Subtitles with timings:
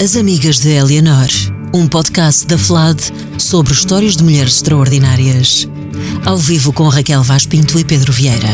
[0.00, 1.26] As Amigas de Eleanor,
[1.74, 3.02] um podcast da FLAD
[3.36, 5.68] sobre histórias de mulheres extraordinárias.
[6.24, 8.46] Ao vivo com Raquel Vaz Pinto e Pedro Vieira.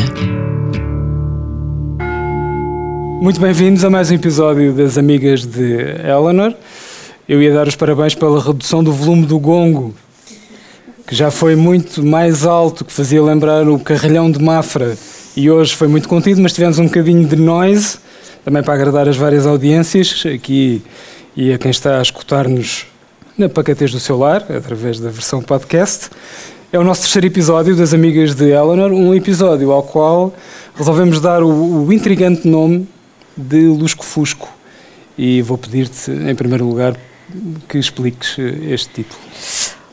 [3.21, 6.51] Muito bem-vindos a mais um episódio das Amigas de Eleanor.
[7.29, 9.93] Eu ia dar os parabéns pela redução do volume do gongo,
[11.05, 14.97] que já foi muito mais alto, que fazia lembrar o carralhão de Mafra,
[15.37, 17.99] e hoje foi muito contido, mas tivemos um bocadinho de noise
[18.43, 20.81] também para agradar as várias audiências aqui
[21.35, 22.87] e a quem está a escutar-nos
[23.37, 26.09] na paquetez do seu lar, através da versão podcast.
[26.71, 30.33] É o nosso terceiro episódio das Amigas de Eleanor, um episódio ao qual
[30.75, 32.87] resolvemos dar o, o intrigante nome
[33.35, 34.49] de Lusco Fusco.
[35.17, 36.95] E vou pedir-te, em primeiro lugar,
[37.67, 38.37] que expliques
[38.69, 39.19] este título.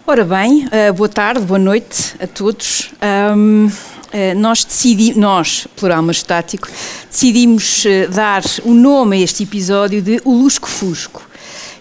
[0.07, 2.93] Ora bem, uh, boa tarde, boa noite a todos.
[3.37, 3.71] Um, uh,
[4.37, 6.69] nós decidimos, nós, plural majestático,
[7.11, 11.32] decidimos dar o nome a este episódio de O Lusco Fusco.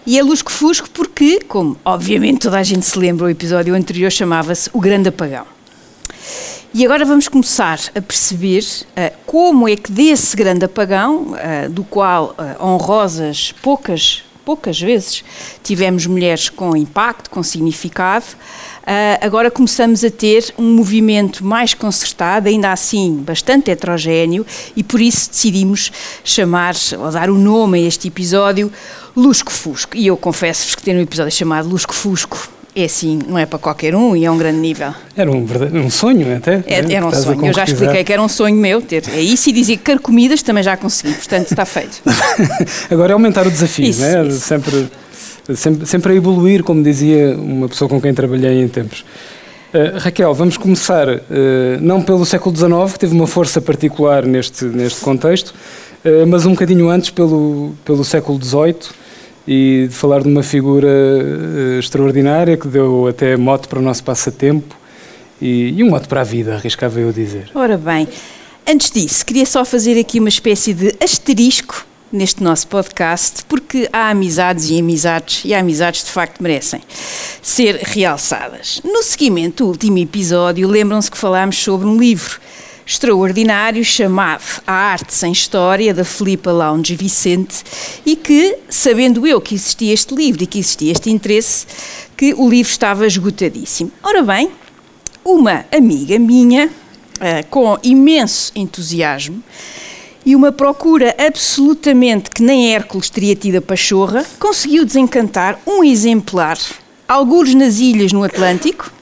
[0.04, 4.10] E é Lusco Fusco porque, como obviamente toda a gente se lembra, o episódio anterior
[4.10, 5.46] chamava-se O Grande Apagão.
[6.74, 11.84] E agora vamos começar a perceber uh, como é que desse grande apagão, uh, do
[11.84, 15.24] qual uh, honrosas poucas poucas vezes
[15.62, 18.24] tivemos mulheres com impacto, com significado.
[18.82, 24.44] Uh, agora começamos a ter um movimento mais concertado, ainda assim bastante heterogéneo,
[24.76, 25.92] e por isso decidimos
[26.24, 28.72] chamar, ou dar o nome a este episódio,
[29.16, 29.96] Lusco Fusco.
[29.96, 33.58] E eu confesso-vos que ter um episódio chamado Lusco Fusco é assim, não é para
[33.58, 34.94] qualquer um e é um grande nível.
[35.14, 36.64] Era um, um sonho até.
[36.66, 39.04] É, era um sonho, eu já expliquei que era um sonho meu ter.
[39.12, 42.00] É isso e dizer que comidas também já consegui, portanto está feito.
[42.90, 44.26] Agora é aumentar o desafio, isso, né?
[44.26, 44.40] Isso.
[44.40, 44.88] Sempre,
[45.54, 49.04] sempre, sempre a evoluir, como dizia uma pessoa com quem trabalhei em tempos.
[49.74, 51.20] Uh, Raquel, vamos começar uh,
[51.80, 55.48] não pelo século XIX, que teve uma força particular neste, neste contexto,
[56.04, 59.01] uh, mas um bocadinho antes pelo, pelo século XVIII
[59.46, 64.04] e de falar de uma figura uh, extraordinária que deu até mote para o nosso
[64.04, 64.76] passatempo
[65.40, 67.50] e, e um mote para a vida, arriscava eu dizer.
[67.54, 68.06] Ora bem,
[68.68, 74.10] antes disso, queria só fazer aqui uma espécie de asterisco neste nosso podcast, porque há
[74.10, 76.80] amizades e amizades, e há amizades de facto merecem
[77.40, 78.82] ser realçadas.
[78.84, 82.38] No seguimento do último episódio, lembram-se que falámos sobre um livro
[82.86, 87.62] extraordinário chamado A Arte Sem História, da Filipa Lounge Vicente,
[88.04, 91.66] e que, sabendo eu que existia este livro e que existia este interesse,
[92.16, 93.90] que o livro estava esgotadíssimo.
[94.02, 94.50] Ora bem,
[95.24, 99.42] uma amiga minha, uh, com imenso entusiasmo,
[100.24, 106.58] e uma procura absolutamente que nem Hércules teria tido a pachorra, conseguiu desencantar um exemplar,
[107.08, 108.92] alguns nas ilhas no Atlântico,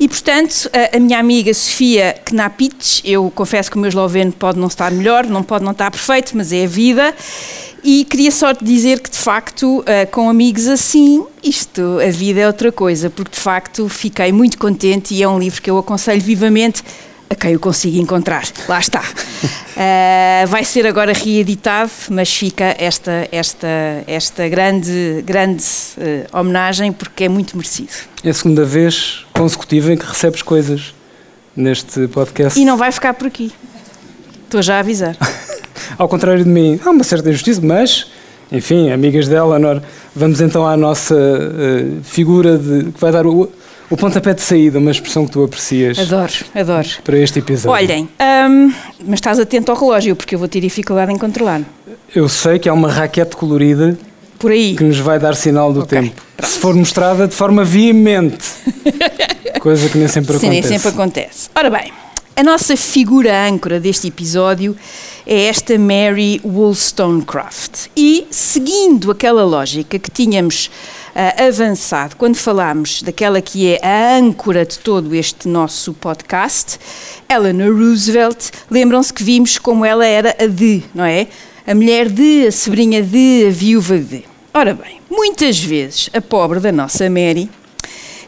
[0.00, 4.58] e, portanto, a, a, minha amiga Sofia Knapic, eu confesso que o meu esloveno pode
[4.58, 7.14] não estar melhor, não pode não estar perfeito, mas é a vida.
[7.82, 12.40] E queria só te dizer que, de facto, uh, com amigos assim, isto, a vida
[12.40, 15.78] é outra coisa, porque, de facto, fiquei muito contente e é um livro que eu
[15.78, 16.82] aconselho vivamente
[17.30, 18.44] a quem o consiga encontrar.
[18.68, 19.00] Lá está.
[19.00, 23.68] Uh, vai ser agora reeditado, mas fica esta, esta,
[24.06, 25.64] esta grande, grande
[25.96, 27.92] uh, homenagem porque é muito merecido.
[28.24, 30.94] É a segunda vez consecutiva em que recebes coisas
[31.54, 32.58] neste podcast.
[32.58, 33.52] E não vai ficar por aqui.
[34.44, 35.16] Estou já a avisar.
[35.98, 38.10] Ao contrário de mim, há uma certa injustiça, mas,
[38.50, 39.82] enfim, amigas dela,
[40.14, 43.50] vamos então à nossa uh, figura de, que vai dar o
[43.90, 45.98] o pontapé de saída, uma expressão que tu aprecias.
[45.98, 46.88] Adoro, adoro.
[47.02, 47.70] Para este episódio.
[47.70, 48.08] Olhem,
[48.48, 48.72] hum,
[49.06, 51.62] mas estás atento ao relógio, porque eu vou ter dificuldade em controlar.
[52.14, 53.98] Eu sei que há uma raquete colorida
[54.38, 56.22] por aí que nos vai dar sinal do okay, tempo.
[56.36, 56.50] Pronto.
[56.50, 58.46] Se for mostrada de forma veemente.
[59.60, 60.68] Coisa que nem sempre Sim, acontece.
[60.68, 61.50] nem sempre acontece.
[61.54, 61.92] Ora bem,
[62.36, 64.76] a nossa figura âncora deste episódio
[65.26, 67.88] é esta Mary Wollstonecraft.
[67.96, 70.70] E, seguindo aquela lógica que tínhamos
[71.48, 76.78] avançado quando falámos daquela que é a âncora de todo este nosso podcast,
[77.28, 81.26] Eleanor Roosevelt, lembram-se que vimos como ela era a de, não é?
[81.66, 84.24] A mulher de, a sobrinha de, a viúva de.
[84.54, 87.50] Ora bem, muitas vezes a pobre da nossa Mary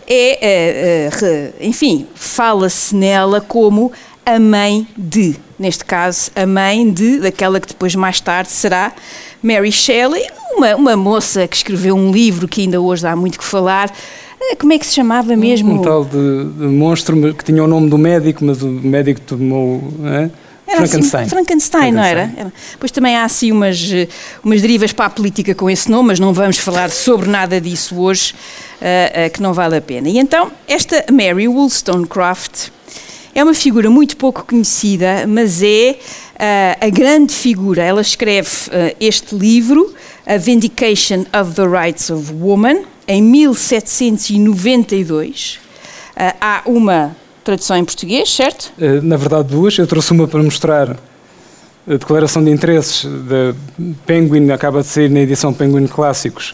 [0.07, 3.93] é, é, é enfim, fala-se nela como
[4.27, 8.93] a mãe de, neste caso, a mãe de, daquela que depois mais tarde será
[9.43, 13.45] Mary Shelley, uma, uma moça que escreveu um livro que ainda hoje dá muito que
[13.45, 13.91] falar.
[14.41, 15.81] Eh, como é que se chamava mesmo?
[15.81, 19.83] Um, tal de, de monstro que tinha o nome do médico, mas o médico tomou.
[20.05, 20.31] É?
[20.67, 21.23] Era Frankenstein.
[21.23, 22.33] Assim, Frankenstein, não era?
[22.37, 22.53] era?
[22.79, 23.91] Pois também há assim umas,
[24.45, 28.01] umas derivas para a política com esse nome, mas não vamos falar sobre nada disso
[28.01, 28.35] hoje,
[28.81, 30.09] uh, uh, que não vale a pena.
[30.09, 32.71] E então, esta Mary Wollstonecraft
[33.33, 35.97] É uma figura muito pouco conhecida, mas é uh,
[36.81, 37.81] a grande figura.
[37.83, 39.95] Ela escreve uh, este livro,
[40.27, 45.57] A Vindication of the Rights of Woman, em 1792.
[45.57, 45.61] Uh,
[46.41, 48.73] há uma tradução em português, certo?
[49.03, 49.79] Na verdade, duas.
[49.79, 50.97] Eu trouxe uma para mostrar
[51.89, 53.55] a declaração de interesses da
[54.07, 56.53] Penguin, acaba de sair na edição Penguin Clássicos,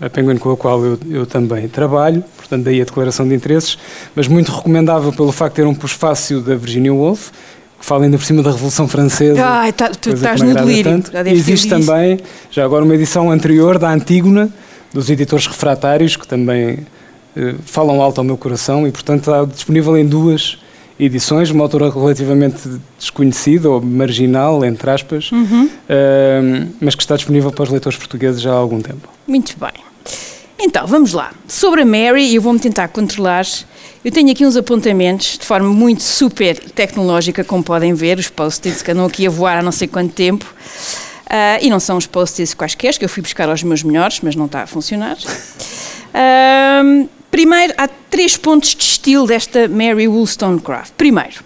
[0.00, 3.78] a Penguin com a qual eu, eu, também trabalho, portanto, daí a declaração de interesses,
[4.14, 7.30] mas muito recomendável pelo facto de ter um pós-fácil da Virginia Woolf,
[7.78, 9.42] que fala ainda por cima da Revolução Francesa.
[9.44, 11.02] Ah, tá, tu estás no delírio.
[11.26, 12.18] Existe também,
[12.50, 14.50] já agora, uma edição anterior da Antígona,
[14.92, 16.78] dos editores refratários, que também
[17.36, 20.58] eh, falam alto ao meu coração e, portanto, está disponível em duas
[20.98, 22.68] edições, uma autora relativamente
[22.98, 25.66] desconhecida ou marginal, entre aspas, uhum.
[25.66, 29.08] uh, mas que está disponível para os leitores portugueses já há algum tempo.
[29.26, 29.85] Muito bem.
[30.58, 31.32] Então, vamos lá.
[31.46, 33.46] Sobre a Mary, eu vou-me tentar controlar.
[34.04, 38.80] Eu tenho aqui uns apontamentos de forma muito super tecnológica, como podem ver, os post-its
[38.80, 40.46] que andam aqui a voar há não sei quanto tempo.
[41.26, 44.34] Uh, e não são os post-its quaisquer, que eu fui buscar aos meus melhores, mas
[44.34, 45.18] não está a funcionar.
[45.18, 50.92] Uh, primeiro, há três pontos de estilo desta Mary Wollstonecraft.
[50.96, 51.44] Primeiro,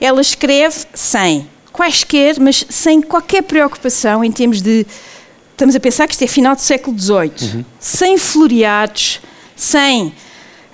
[0.00, 4.86] ela escreve sem quaisquer, mas sem qualquer preocupação em termos de
[5.60, 7.64] estamos a pensar que isto é final do século XVIII, uhum.
[7.78, 9.20] sem floreados,
[9.54, 10.12] sem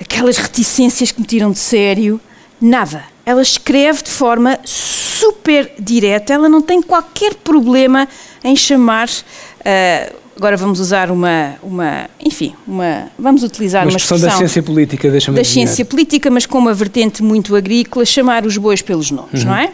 [0.01, 2.21] aquelas reticências que me tiram de sério,
[2.61, 3.05] nada.
[3.25, 8.07] Ela escreve de forma super direta, ela não tem qualquer problema
[8.45, 9.09] em chamar.
[9.09, 14.63] Uh, agora vamos usar uma, uma enfim, uma, vamos utilizar uma, uma expressão, da ciência
[14.63, 15.67] política, deixa-me Da adivinhar.
[15.67, 19.49] ciência política, mas com uma vertente muito agrícola, chamar os bois pelos nomes, uhum.
[19.49, 19.73] não é?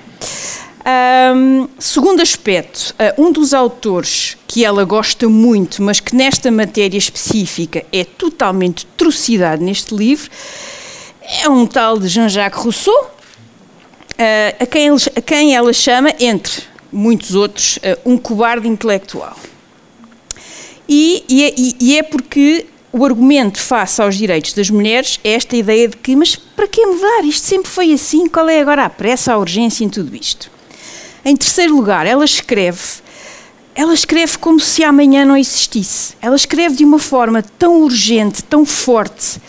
[0.85, 6.99] Um, segundo aspecto, uh, um dos autores que ela gosta muito, mas que nesta matéria
[6.99, 10.29] específica é totalmente trucidado neste livro,
[11.41, 16.65] é um tal de Jean-Jacques Rousseau, uh, a, quem ele, a, quem ela chama, entre
[16.91, 19.37] muitos outros, uh, um cobarde intelectual.
[20.89, 25.57] E, e, é, e, é porque o argumento face aos direitos das mulheres é esta
[25.57, 27.25] ideia de que, mas para que mudar?
[27.25, 30.52] Isto sempre foi assim, qual é agora a pressa, a urgência em tudo isto?
[31.25, 32.81] Em terceiro lugar, ela escreve,
[33.77, 36.15] ela escreve como se amanhã não existisse.
[36.21, 39.41] Ela escreve de uma forma tão urgente, tão forte,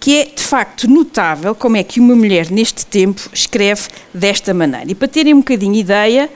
[0.00, 3.82] que é de facto notável como é que uma mulher neste tempo escreve
[4.12, 4.90] desta maneira.
[4.90, 6.28] E para terem um bocadinho ideia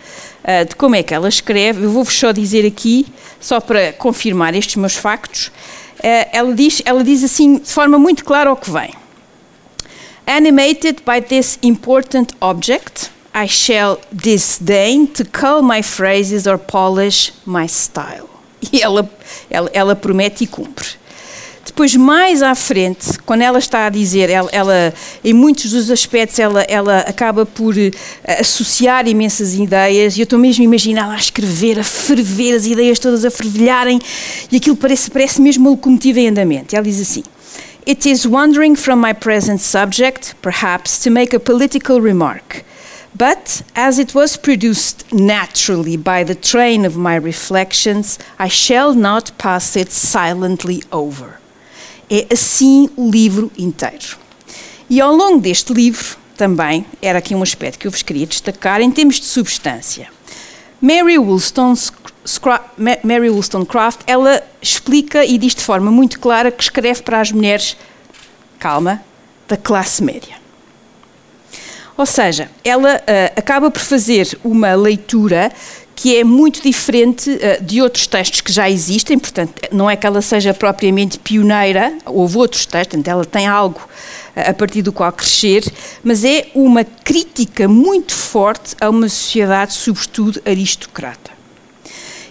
[0.45, 3.07] uh, de como é que ela escreve, eu vou-vos só dizer aqui,
[3.41, 8.25] só para confirmar estes meus factos, uh, ela, diz, ela diz assim de forma muito
[8.25, 8.95] clara o que vem.
[10.25, 17.67] Animated by this important object, I shall disdain to cull my phrases or polish my
[17.67, 18.31] style.
[18.73, 19.11] E ela,
[19.51, 20.87] ela, ela promete e cumpre.
[21.67, 24.95] Depois, mais à frente, quando ela está a dizer, ela, ela,
[25.25, 27.91] em muitos dos aspectos, ela, ela acaba por uh,
[28.39, 32.99] associar imensas ideias, e eu estou mesmo a imaginá-la a escrever, a ferver, as ideias
[32.99, 33.99] todas a fervilharem,
[34.53, 36.75] e aquilo parece, parece mesmo uma locomotiva em andamento.
[36.75, 37.23] Ela diz assim:
[37.87, 42.65] It is wandering from my present subject, perhaps, to make a political remark.
[43.17, 49.31] But as it was produced naturally by the train of my reflections, I shall not
[49.39, 51.39] pass it silently over.
[52.11, 54.19] É assim o livro inteiro.
[54.91, 58.81] E ao longo deste livro, também, era aqui um aspecto que eu vos queria destacar
[58.81, 60.09] em termos de substância.
[60.81, 67.77] Mary Wollstonecraft, ela explica e diz de forma muito clara que escreve para as mulheres,
[68.59, 69.01] calma,
[69.47, 70.44] da classe média.
[71.97, 75.53] Ou seja, ela uh, acaba por fazer uma leitura
[75.95, 80.05] que é muito diferente uh, de outros textos que já existem, portanto, não é que
[80.05, 84.93] ela seja propriamente pioneira, houve outros textos, portanto, ela tem algo uh, a partir do
[84.93, 85.65] qual crescer,
[86.03, 91.33] mas é uma crítica muito forte a uma sociedade, sobretudo aristocrata.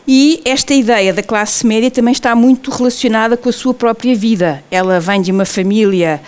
[0.06, 4.62] E esta ideia da classe média também está muito relacionada com a sua própria vida.
[4.70, 6.22] Ela vem de uma família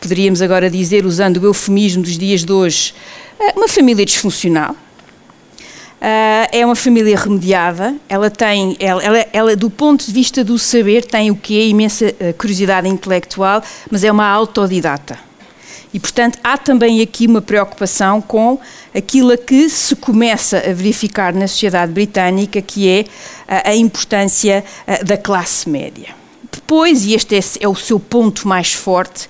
[0.00, 2.94] poderíamos agora dizer, usando o eufemismo dos dias de hoje,
[3.38, 4.72] eh, uma família disfuncional.
[4.72, 10.58] Uh, é uma família remediada, ela tem, ela, ela, ela, do ponto de vista do
[10.58, 15.16] saber, tem o que é imensa uh, curiosidade intelectual, mas é uma autodidata.
[15.94, 18.58] E, portanto, há também aqui uma preocupação com
[18.92, 23.04] aquilo a que se começa a verificar na sociedade britânica, que é
[23.46, 24.64] a importância
[25.04, 26.21] da classe média.
[26.52, 29.28] Depois, e este é, é o seu ponto mais forte,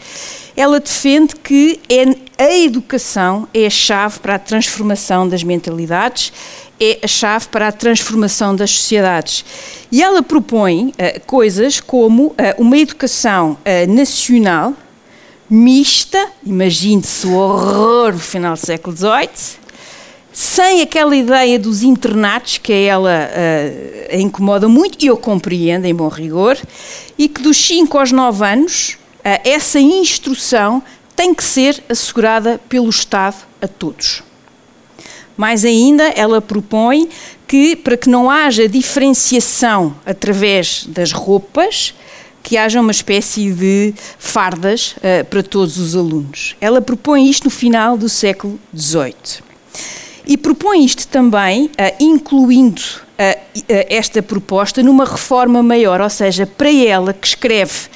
[0.57, 6.33] ela defende que é, a educação é a chave para a transformação das mentalidades,
[6.81, 9.45] é a chave para a transformação das sociedades.
[9.91, 14.75] E ela propõe uh, coisas como uh, uma educação uh, nacional,
[15.49, 19.62] mista, imagine-se o horror do final do século XVIII,
[20.33, 25.95] sem aquela ideia dos internatos que a ela uh, incomoda muito, e eu compreendo em
[25.95, 26.57] bom rigor,
[27.19, 30.83] e que dos 5 aos 9 anos, uh, essa instrução
[31.15, 34.23] tem que ser assegurada pelo Estado a todos.
[35.37, 37.09] Mais ainda, ela propõe
[37.47, 41.95] que, para que não haja diferenciação através das roupas,
[42.43, 46.57] que haja uma espécie de fardas uh, para todos os alunos.
[46.61, 49.53] Ela propõe isto no final do século XVIII.
[50.27, 56.73] E propõe isto também, uh, incluindo uh, esta proposta numa reforma maior, ou seja, para
[56.73, 57.89] ela que escreve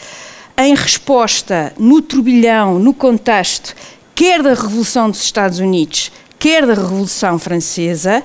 [0.58, 3.74] em resposta no turbilhão, no contexto,
[4.14, 8.24] quer da Revolução dos Estados Unidos, quer da Revolução Francesa,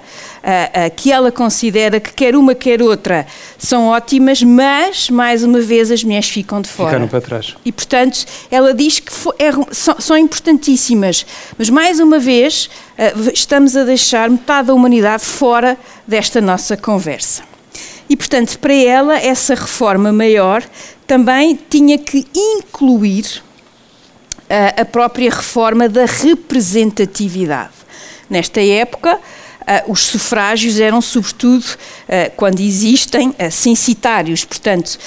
[0.95, 6.03] que ela considera que quer uma, quer outra são ótimas, mas, mais uma vez, as
[6.03, 6.89] mulheres ficam de fora.
[6.89, 7.55] Ficaram para trás.
[7.63, 11.25] E, portanto, ela diz que é, são, são, importantíssimas,
[11.57, 17.43] mas, mais uma vez, uh, estamos a deixar metade da humanidade fora desta nossa conversa.
[18.09, 20.63] E, portanto, para ela, essa reforma maior
[21.05, 23.43] também tinha que incluir
[24.77, 27.71] a própria reforma da representatividade.
[28.29, 29.19] Nesta época,
[29.87, 34.97] os sufrágios eram, sobretudo, uh, quando existem, uh, censitários, portanto,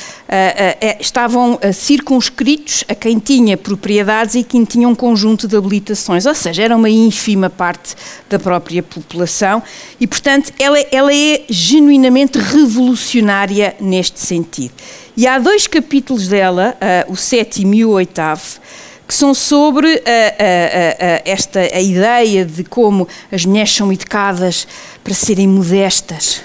[0.99, 6.63] estavam circunscritos a quem tinha propriedades e quem tinha um conjunto de habilitações, ou seja,
[6.63, 7.95] era uma ínfima parte
[8.29, 9.63] da própria população.
[10.01, 14.73] E, portanto, ela, ela é genuinamente revolucionária neste sentido.
[15.17, 18.59] E há dois capítulos dela, o sétimo e o oitavo,
[19.07, 24.67] que são sobre a, a, a, esta a ideia de como as mulheres são educadas
[25.03, 26.43] para serem modestas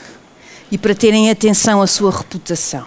[0.72, 2.86] e para terem atenção à sua reputação.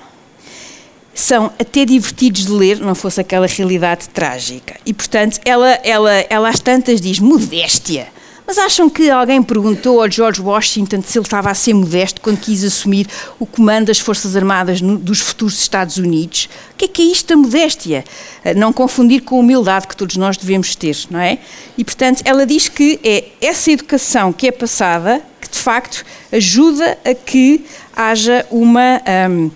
[1.15, 4.77] São até divertidos de ler, não fosse aquela realidade trágica.
[4.87, 8.09] E, portanto, ela, ela, ela às tantas diz modéstia
[8.55, 12.37] mas acham que alguém perguntou ao George Washington se ele estava a ser modesto quando
[12.37, 16.51] quis assumir o comando das Forças Armadas no, dos futuros Estados Unidos?
[16.75, 18.05] O que é que é isto da modéstia?
[18.45, 21.39] Eh, não confundir com a humildade que todos nós devemos ter, não é?
[21.79, 26.99] E, portanto, ela diz que é essa educação que é passada que, de facto, ajuda
[27.07, 27.65] a que
[27.97, 29.01] haja uma.
[29.31, 29.51] Um,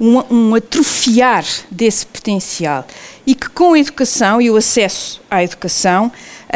[0.00, 2.86] um, um, atrofiar desse potencial
[3.26, 6.12] e que com a educação e o acesso à educação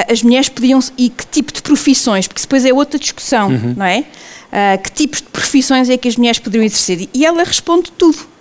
[0.08, 3.75] as mulheres podiam e que tipo de profissões, porque depois é outra discussão, uhum.
[3.76, 4.00] não é?
[4.00, 7.08] Uh, que tipos de profissões é que as mulheres poderiam exercer?
[7.12, 8.32] E ela responde tudo.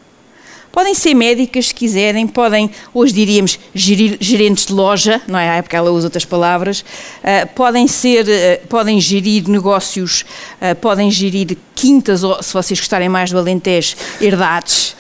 [0.72, 5.58] Podem ser médicas se quiserem, podem, hoje diríamos, gerir, gerentes de loja, não é?
[5.58, 10.24] Época ela usa outras palavras, uh, podem ser, uh, podem gerir negócios,
[10.62, 14.96] uh, podem gerir quintas, ou se vocês gostarem mais do Alentejo, herdades.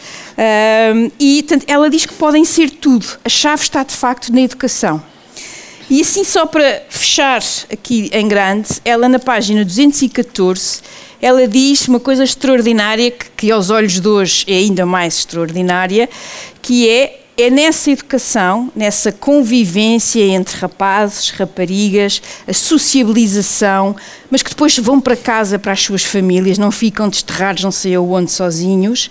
[1.19, 3.05] e, portanto, ela diz que podem ser tudo.
[3.23, 5.01] A chave está, de facto, na educação.
[5.91, 10.81] E assim, só para fechar aqui em grande, ela na página 214,
[11.21, 16.09] ela diz uma coisa extraordinária, que, que aos olhos de hoje é ainda mais extraordinária,
[16.61, 23.95] que é é nessa educação, nessa convivência entre rapazes, raparigas, a sociabilização,
[24.29, 27.95] mas que depois vão para casa, para as suas famílias, não ficam desterrados não sei
[27.95, 29.09] aonde sozinhos,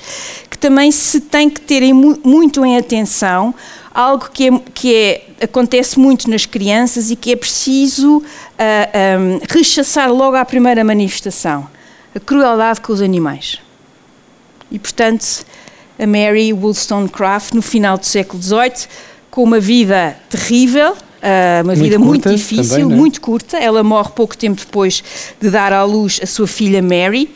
[0.48, 3.54] que também se tem que ter muito em atenção
[3.92, 8.24] algo que, é, que é, acontece muito nas crianças e que é preciso uh,
[8.58, 11.68] ah, um, rechaçar logo à primeira manifestação:
[12.14, 13.60] a crueldade com os animais.
[14.70, 15.44] E, portanto,
[16.00, 18.88] a Mary Wollstonecraft, no final do século XVIII,
[19.30, 22.96] com uma vida terrível, Uh, uma muito vida muito difícil, também, é?
[22.96, 23.58] muito curta.
[23.58, 25.04] Ela morre pouco tempo depois
[25.38, 27.28] de dar à luz a sua filha Mary.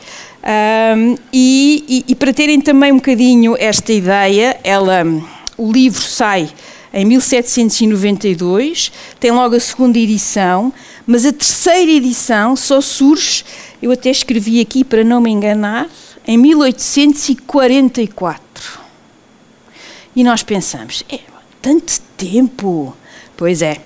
[0.42, 5.04] Uh, e, e, e, para terem também um bocadinho esta ideia, ela
[5.58, 6.48] o livro sai
[6.92, 10.72] em 1792, tem logo a segunda edição,
[11.06, 13.44] mas a terceira edição só surge,
[13.82, 15.88] eu até escrevi aqui para não me enganar,
[16.26, 18.43] em 1844.
[20.16, 21.20] E nós pensamos, é
[21.60, 22.96] tanto tempo.
[23.36, 23.78] Pois é,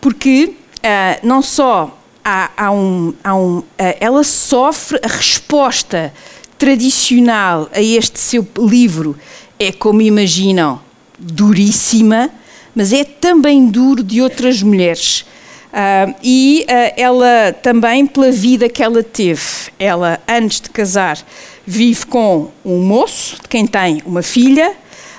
[0.00, 3.12] porque uh, não só há, há um.
[3.22, 3.64] Há um uh,
[4.00, 6.12] ela sofre a resposta
[6.58, 9.16] tradicional a este seu livro,
[9.58, 10.80] é como imaginam,
[11.18, 12.30] duríssima,
[12.74, 15.26] mas é também duro de outras mulheres.
[15.72, 19.42] Uh, e uh, ela também, pela vida que ela teve,
[19.78, 21.18] ela, antes de casar,
[21.66, 24.74] vive com um moço, de quem tem uma filha,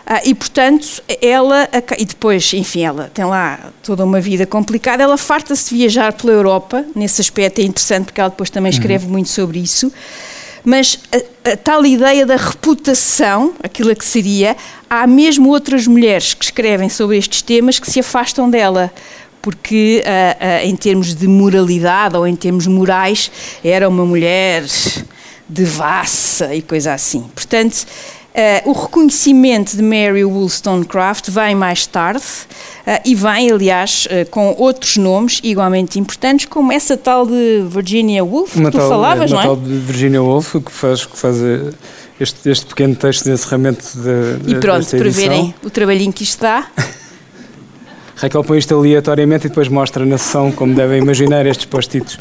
[0.10, 5.18] uh, e portanto, ela, e depois, enfim, ela tem lá toda uma vida complicada, ela
[5.18, 9.12] farta-se de viajar pela Europa, nesse aspecto é interessante, porque ela depois também escreve uhum.
[9.12, 9.92] muito sobre isso
[10.68, 14.54] mas a, a, tal ideia da reputação, aquilo que seria,
[14.90, 18.92] há mesmo outras mulheres que escrevem sobre estes temas que se afastam dela.
[19.42, 23.32] Porque, uh, uh, em termos de moralidade ou em termos morais,
[23.64, 24.66] era uma mulher
[25.48, 27.22] devassa e coisa assim.
[27.34, 27.88] Portanto,
[28.38, 34.54] Uh, o reconhecimento de Mary Wollstonecraft vem mais tarde uh, e vem, aliás, uh, com
[34.60, 39.32] outros nomes igualmente importantes, como essa tal de Virginia Woolf, uma que tu tal, falavas,
[39.32, 39.46] uma não é?
[39.48, 41.38] tal de Virginia Woolf, que faz, que faz
[42.20, 46.40] este, este pequeno texto de encerramento de, E pronto, para verem o trabalhinho que isto
[46.40, 46.68] dá.
[48.18, 52.20] Raquel põe isto aleatoriamente e depois mostra na sessão como devem imaginar estes post-its.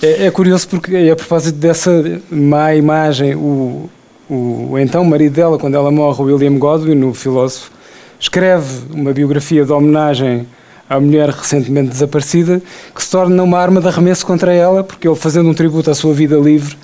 [0.00, 3.90] É, é, curioso porque, a propósito dessa má imagem, o,
[4.28, 7.70] o, o então marido dela, quando ela morre, William Godwin, o filósofo,
[8.18, 10.46] escreve uma biografia de homenagem
[10.88, 12.62] à mulher recentemente desaparecida,
[12.94, 15.94] que se torna uma arma de arremesso contra ela, porque ele, fazendo um tributo à
[15.94, 16.76] sua vida livre,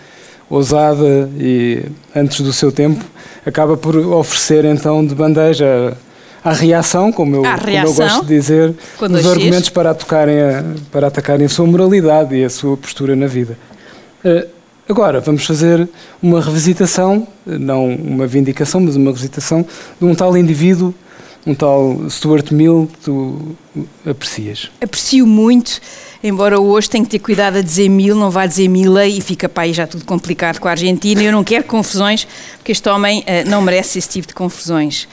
[0.49, 1.83] ousada e
[2.15, 3.05] antes do seu tempo,
[3.47, 5.97] acaba por oferecer então de bandeja
[6.45, 11.07] a reação, como eu, como eu gosto de dizer, os argumentos para, atacarem a, para
[11.07, 13.57] atacarem a sua moralidade e a sua postura na vida.
[14.87, 15.89] Agora, vamos fazer
[16.23, 19.65] uma revisitação, não uma vindicação, mas uma revisitação
[19.99, 20.95] de um tal indivíduo,
[21.47, 23.57] um tal Stuart Mill que tu
[24.07, 24.71] aprecias.
[24.83, 25.81] Aprecio muito,
[26.23, 29.49] embora hoje tenha que ter cuidado a dizer Mill, não vá dizer Mila e fica
[29.49, 31.23] para aí já tudo complicado com a Argentina.
[31.23, 32.27] Eu não quero confusões,
[32.59, 35.09] porque este homem uh, não merece esse tipo de confusões.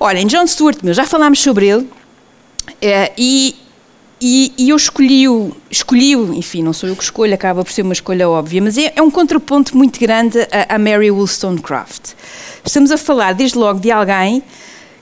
[0.00, 3.54] Olhem, John Stuart Mill, já falámos sobre ele, uh, e
[4.22, 7.92] e, e eu escolhi-o, escolhi enfim, não sou eu que escolho, acaba por ser uma
[7.92, 12.12] escolha óbvia, mas é, é um contraponto muito grande a, a Mary Wollstonecraft.
[12.64, 14.42] Estamos a falar, desde logo, de alguém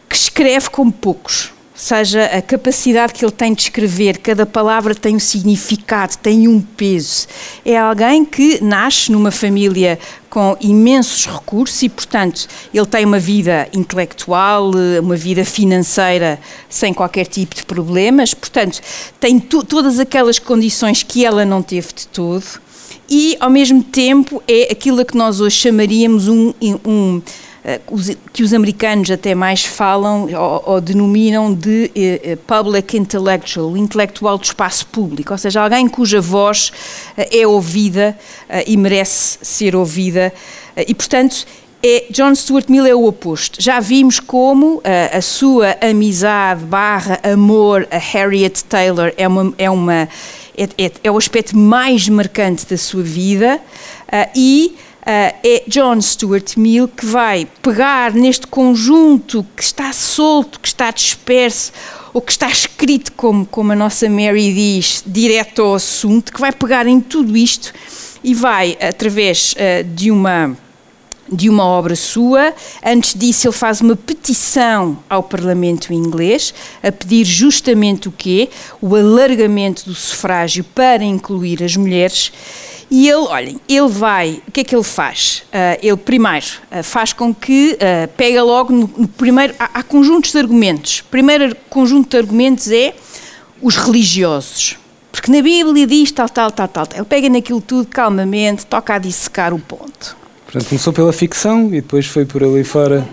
[0.09, 5.17] que escreve como poucos seja a capacidade que ele tem de escrever, cada palavra tem
[5.17, 7.27] um significado, tem um peso.
[7.65, 13.67] É alguém que nasce numa família com imensos recursos e, portanto, ele tem uma vida
[13.73, 14.73] intelectual,
[15.03, 18.83] uma vida financeira sem qualquer tipo de problemas, portanto,
[19.19, 22.45] tem todas aquelas condições que ela não teve de todo
[23.09, 26.53] e, ao mesmo tempo, é aquilo que nós hoje chamaríamos um,
[26.85, 27.41] um eh,
[28.33, 34.39] que os americanos até mais falam ou, ou denominam de eh, eh, public intellectual, intelectual
[34.39, 36.73] do espaço público, ou seja, alguém cuja voz
[37.17, 38.17] é ouvida
[38.67, 40.33] e merece ser ouvida
[40.77, 41.47] e, portanto,
[41.83, 43.61] é, John Stuart Mill é o oposto.
[43.61, 50.09] Já vimos como a sua amizade barra amor a Harriet Taylor é uma, é uma
[50.57, 53.61] é, é, é o aspecto mais marcante da sua vida
[54.37, 60.91] e é John Stuart Mill que vai pegar neste conjunto que está solto, que está
[60.91, 61.73] disperso,
[62.13, 66.53] ou que está escrito, como, como a nossa Mary diz, direto ao assunto, que vai
[66.53, 67.73] pegar em tudo isto
[68.23, 70.57] e vai, através uh, de uma
[71.33, 72.53] de uma obra sua.
[72.85, 78.51] Antes disso, ele faz uma petição ao Parlamento inglês a pedir justamente o quê?
[78.81, 82.33] O alargamento do sufrágio para incluir as mulheres.
[82.91, 85.45] E ele, olhem, ele vai, o que é que ele faz?
[85.47, 89.83] Uh, ele primeiro uh, faz com que uh, pega logo no, no primeiro, há, há,
[89.85, 91.01] conjuntos de argumentos.
[91.03, 92.93] Primeiro conjunto de argumentos é
[93.63, 94.77] os religiosos.
[95.13, 96.87] Porque na Bíblia diz tal, tal, tal, tal.
[96.93, 100.17] Ele pega naquilo tudo calmamente, toca a dissecar o ponto.
[100.45, 103.07] Portanto, começou pela ficção e depois foi por ali fora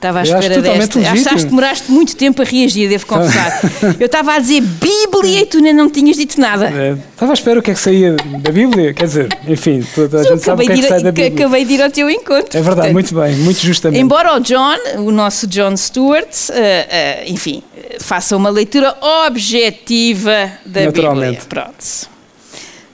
[0.00, 0.98] Estava à espera desta.
[0.98, 3.60] Achaste que demoraste muito tempo a reagir, devo confessar.
[4.00, 6.68] Eu estava a dizer Bíblia e tu ainda não tinhas dito nada.
[6.70, 10.20] É, estava à espera o que é que saía da Bíblia, quer dizer, enfim, toda
[10.20, 11.44] a gente sabe o que é que sai da Bíblia.
[11.44, 12.58] Acabei de ir ao teu encontro.
[12.58, 14.00] É verdade, portanto, muito bem, muito justamente.
[14.00, 17.62] Embora o John, o nosso John Stewart, uh, uh, enfim,
[18.00, 21.38] faça uma leitura objetiva da Bíblia.
[21.46, 22.08] Pronto.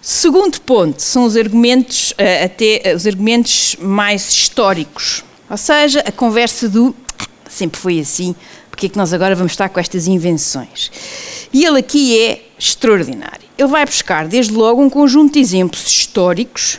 [0.02, 6.68] Segundo ponto são os argumentos, uh, até os argumentos mais históricos ou seja, a conversa
[6.68, 6.94] do
[7.48, 8.34] sempre foi assim,
[8.70, 10.90] porque é que nós agora vamos estar com estas invenções?
[11.52, 13.46] E ele aqui é extraordinário.
[13.56, 16.74] Ele vai buscar, desde logo, um conjunto de exemplos históricos,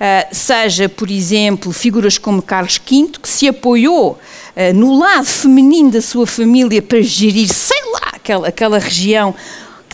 [0.00, 5.90] uh, seja, por exemplo, figuras como Carlos V, que se apoiou uh, no lado feminino
[5.90, 9.34] da sua família para gerir, sei lá, aquela, aquela região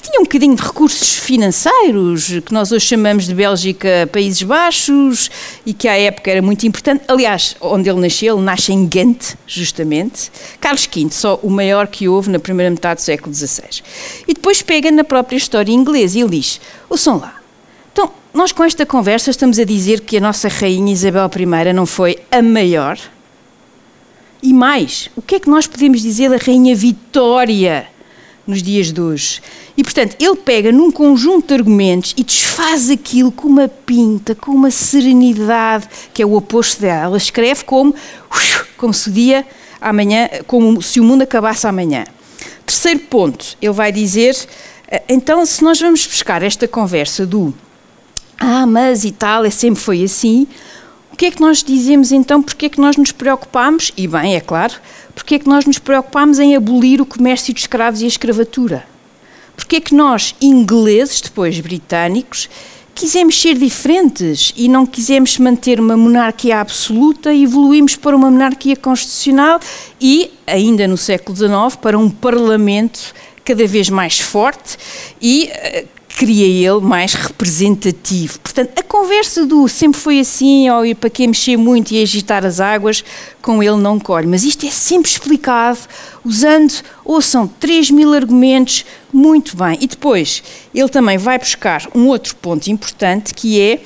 [0.01, 5.31] que tinha um bocadinho de recursos financeiros, que nós hoje chamamos de Bélgica Países Baixos,
[5.67, 7.05] e que à época era muito importante.
[7.07, 10.33] Aliás, onde ele nasceu, ele nasce em Ghent, justamente.
[10.59, 13.83] Carlos V, só o maior que houve na primeira metade do século XVI.
[14.27, 17.35] E depois pega na própria história inglesa e ele diz: ouçam lá.
[17.93, 21.85] Então, nós com esta conversa estamos a dizer que a nossa rainha Isabel I não
[21.85, 22.99] foi a maior?
[24.43, 27.87] E mais, o que é que nós podemos dizer da rainha Vitória?
[28.51, 29.41] Nos dias de hoje.
[29.77, 34.51] E, portanto, ele pega num conjunto de argumentos e desfaz aquilo com uma pinta, com
[34.51, 37.05] uma serenidade, que é o oposto dela.
[37.05, 37.95] Ela escreve como,
[38.77, 39.47] como se o dia
[39.81, 42.05] amanhã, como se o mundo acabasse amanhã.
[42.67, 44.37] Terceiro ponto, ele vai dizer,
[44.89, 47.55] eh, então, se nós vamos buscar esta conversa do
[48.39, 50.47] ah, mas e tal, é sempre foi assim,
[51.21, 52.43] que é que nós dizemos então?
[52.43, 53.93] Porque é que nós nos preocupamos?
[53.95, 54.73] E bem, é claro,
[55.15, 58.87] porque é que nós nos preocupamos em abolir o comércio de escravos e a escravatura?
[59.55, 62.49] Porque é que nós, ingleses, depois britânicos,
[62.95, 68.75] quisemos ser diferentes e não quisemos manter uma monarquia absoluta e evoluímos para uma monarquia
[68.75, 69.61] constitucional
[70.01, 74.79] e, ainda no século XIX, para um parlamento cada vez mais forte
[75.21, 75.85] e eh,
[76.21, 78.39] queria ele mais representativo.
[78.41, 82.45] Portanto, a conversa do sempre foi assim, ou ir para que mexer muito e agitar
[82.45, 83.03] as águas,
[83.41, 84.27] com ele não colhe.
[84.27, 85.79] Mas isto é sempre explicado,
[86.23, 86.75] usando,
[87.07, 89.79] ou são 3 mil argumentos, muito bem.
[89.81, 90.43] E depois,
[90.75, 93.81] ele também vai buscar um outro ponto importante, que é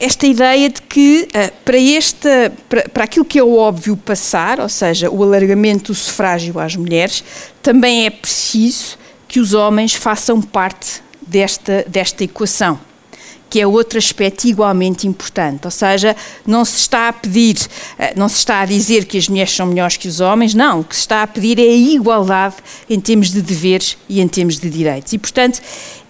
[0.00, 4.60] esta ideia de que uh, para, esta, para, para aquilo que é o óbvio passar,
[4.60, 7.22] ou seja, o alargamento do sufrágio às mulheres,
[7.62, 8.96] também é preciso
[9.28, 12.78] que os homens façam parte desta, desta equação,
[13.48, 15.64] que é outro aspecto igualmente importante.
[15.64, 16.16] Ou seja,
[16.46, 17.56] não se está a pedir,
[17.98, 20.80] eh, não se está a dizer que as mulheres são melhores que os homens, não.
[20.80, 22.56] O que se está a pedir é a igualdade
[22.88, 25.12] em termos de deveres e em termos de direitos.
[25.12, 25.60] E, portanto,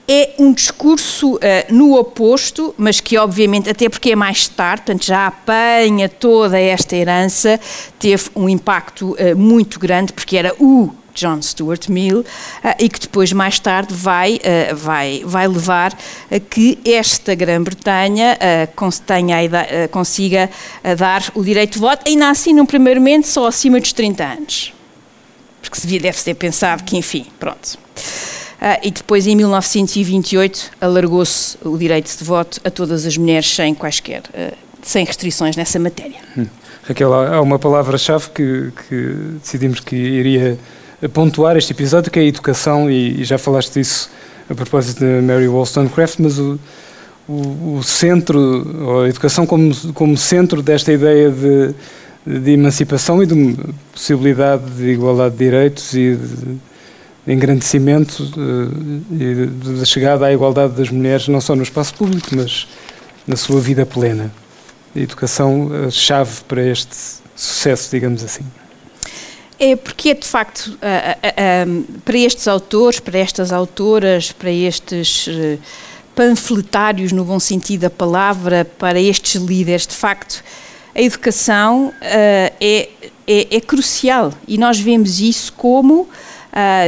[0.09, 5.07] é um discurso uh, no oposto, mas que obviamente, até porque é mais tarde, portanto
[5.07, 7.61] já apanha toda esta herança,
[7.97, 12.25] teve um impacto uh, muito grande, porque era o John Stuart Mill, uh,
[12.79, 15.97] e que depois, mais tarde, vai, uh, vai, vai levar
[16.31, 18.75] a que esta Grã-Bretanha uh,
[19.91, 20.49] consiga
[20.97, 24.73] dar o direito de voto, ainda assim, num primeiro momento, só acima dos 30 anos.
[25.61, 27.79] Porque se deve ter pensado que, enfim, pronto.
[28.83, 34.23] e depois, em 1928, alargou-se o direito de voto a todas as mulheres sem quaisquer,
[34.83, 36.19] sem restrições nessa matéria.
[36.37, 36.47] Hum.
[36.83, 40.59] Raquel, há uma palavra-chave que, que decidimos que iria
[41.09, 44.11] pontuar este episódio, que é a educação, e, e já falaste disso
[44.49, 46.59] a propósito de Mary Wollstonecraft, mas o,
[47.29, 51.75] o, o, centro, a educação como, como centro desta ideia de,
[52.27, 53.57] de emancipação e de
[53.93, 59.47] possibilidade de igualdade de direitos e de engrandecimento eh, e
[59.79, 62.67] da chegada à igualdade das mulheres, não só no espaço público, mas
[63.27, 64.33] na sua vida plena.
[64.95, 66.97] A educação, a chave para este
[67.37, 68.45] sucesso, digamos assim.
[69.63, 70.79] É porque é de facto
[72.03, 75.59] para estes autores, para estas autoras, para estes eh,
[76.15, 80.43] panfletários no bom sentido da palavra, para estes líderes, de facto,
[80.95, 82.89] a educação eh, é,
[83.27, 84.33] é, é, crucial.
[84.49, 86.09] E nós vemos isso como,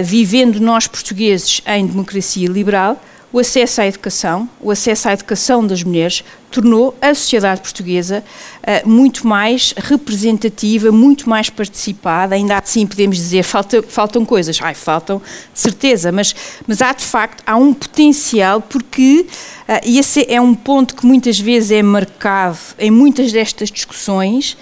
[0.02, 2.98] vivendo nós portugueses em democracia liberal,
[3.32, 8.22] o acesso à educação, o acesso à educação das mulheres, tornou a sociedade portuguesa
[8.58, 12.34] uh, muito mais representativa, muito mais participada.
[12.34, 16.34] Ainda assim podemos dizer falta, faltam coisas, ai, faltam, de certeza, mas,
[16.66, 19.26] mas há de facto há um potencial porque
[19.66, 24.58] uh, e esse é um ponto que muitas vezes é marcado em muitas destas discussões.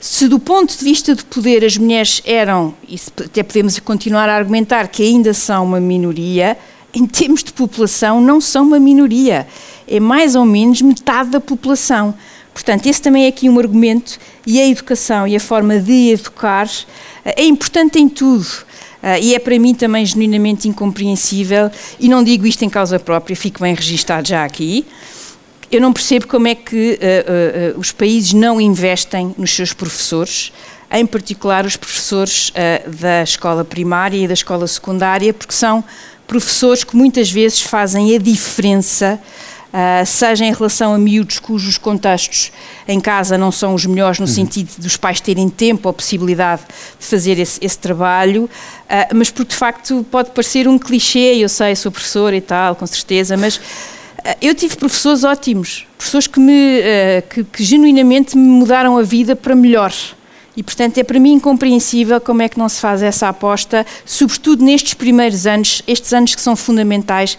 [0.00, 4.36] Se do ponto de vista de poder as mulheres eram, e até podemos continuar a
[4.36, 6.58] argumentar que ainda são uma minoria,
[6.94, 9.46] em termos de população, não são uma minoria.
[9.86, 12.14] É mais ou menos metade da população.
[12.52, 16.68] Portanto, esse também é aqui um argumento, e a educação e a forma de educar
[17.24, 18.46] eh, é importante em tudo.
[19.02, 23.36] Uh, e é para mim também genuinamente incompreensível, e não digo isto em causa própria,
[23.36, 24.86] fico bem registado já aqui.
[25.70, 30.52] Eu não percebo como é que uh, uh, os países não investem nos seus professores,
[30.90, 32.52] em particular os professores
[33.00, 35.82] da escola primária e da escola secundária, porque são
[36.26, 39.20] professores que muitas vezes fazem a diferença,
[39.72, 42.52] uh, seja em relação a miúdos cujos contextos
[42.86, 44.32] em casa não são os melhores, no uhum.
[44.32, 46.62] sentido dos pais terem tempo ou possibilidade
[46.98, 51.48] de fazer esse, esse trabalho, uh, mas porque de facto pode parecer um clichê, eu
[51.48, 53.60] sei, sou professora e tal, com certeza, mas
[54.24, 56.80] ah, eu tive professores ótimos, professores que, me,
[57.28, 59.92] que, que genuinamente me mudaram a vida para melhor.
[60.56, 64.64] E, portanto, é para mim incompreensível como é que não se faz essa aposta, sobretudo
[64.64, 67.36] nestes primeiros anos, estes anos que são fundamentais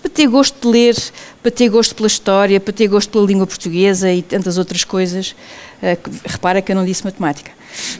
[0.00, 0.96] para ter gosto de ler,
[1.42, 5.34] para ter gosto pela história, para ter gosto pela língua portuguesa e tantas outras coisas.
[5.82, 7.50] Uh, repara que eu não disse matemática.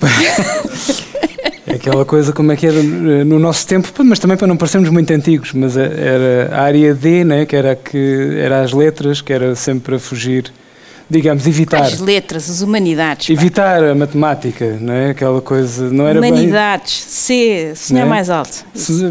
[1.71, 4.89] É aquela coisa como é que era no nosso tempo, mas também para não parecermos
[4.89, 9.31] muito antigos, mas era a área D, né, que era que era as letras, que
[9.31, 10.51] era sempre a fugir
[11.11, 11.83] digamos, evitar.
[11.83, 13.27] As letras, as humanidades.
[13.29, 13.33] pá.
[13.33, 15.11] Evitar a matemática, não é?
[15.11, 16.31] Aquela coisa, não era bem...
[16.33, 18.11] Humanidades, C, sonhar Né?
[18.11, 18.65] mais alto.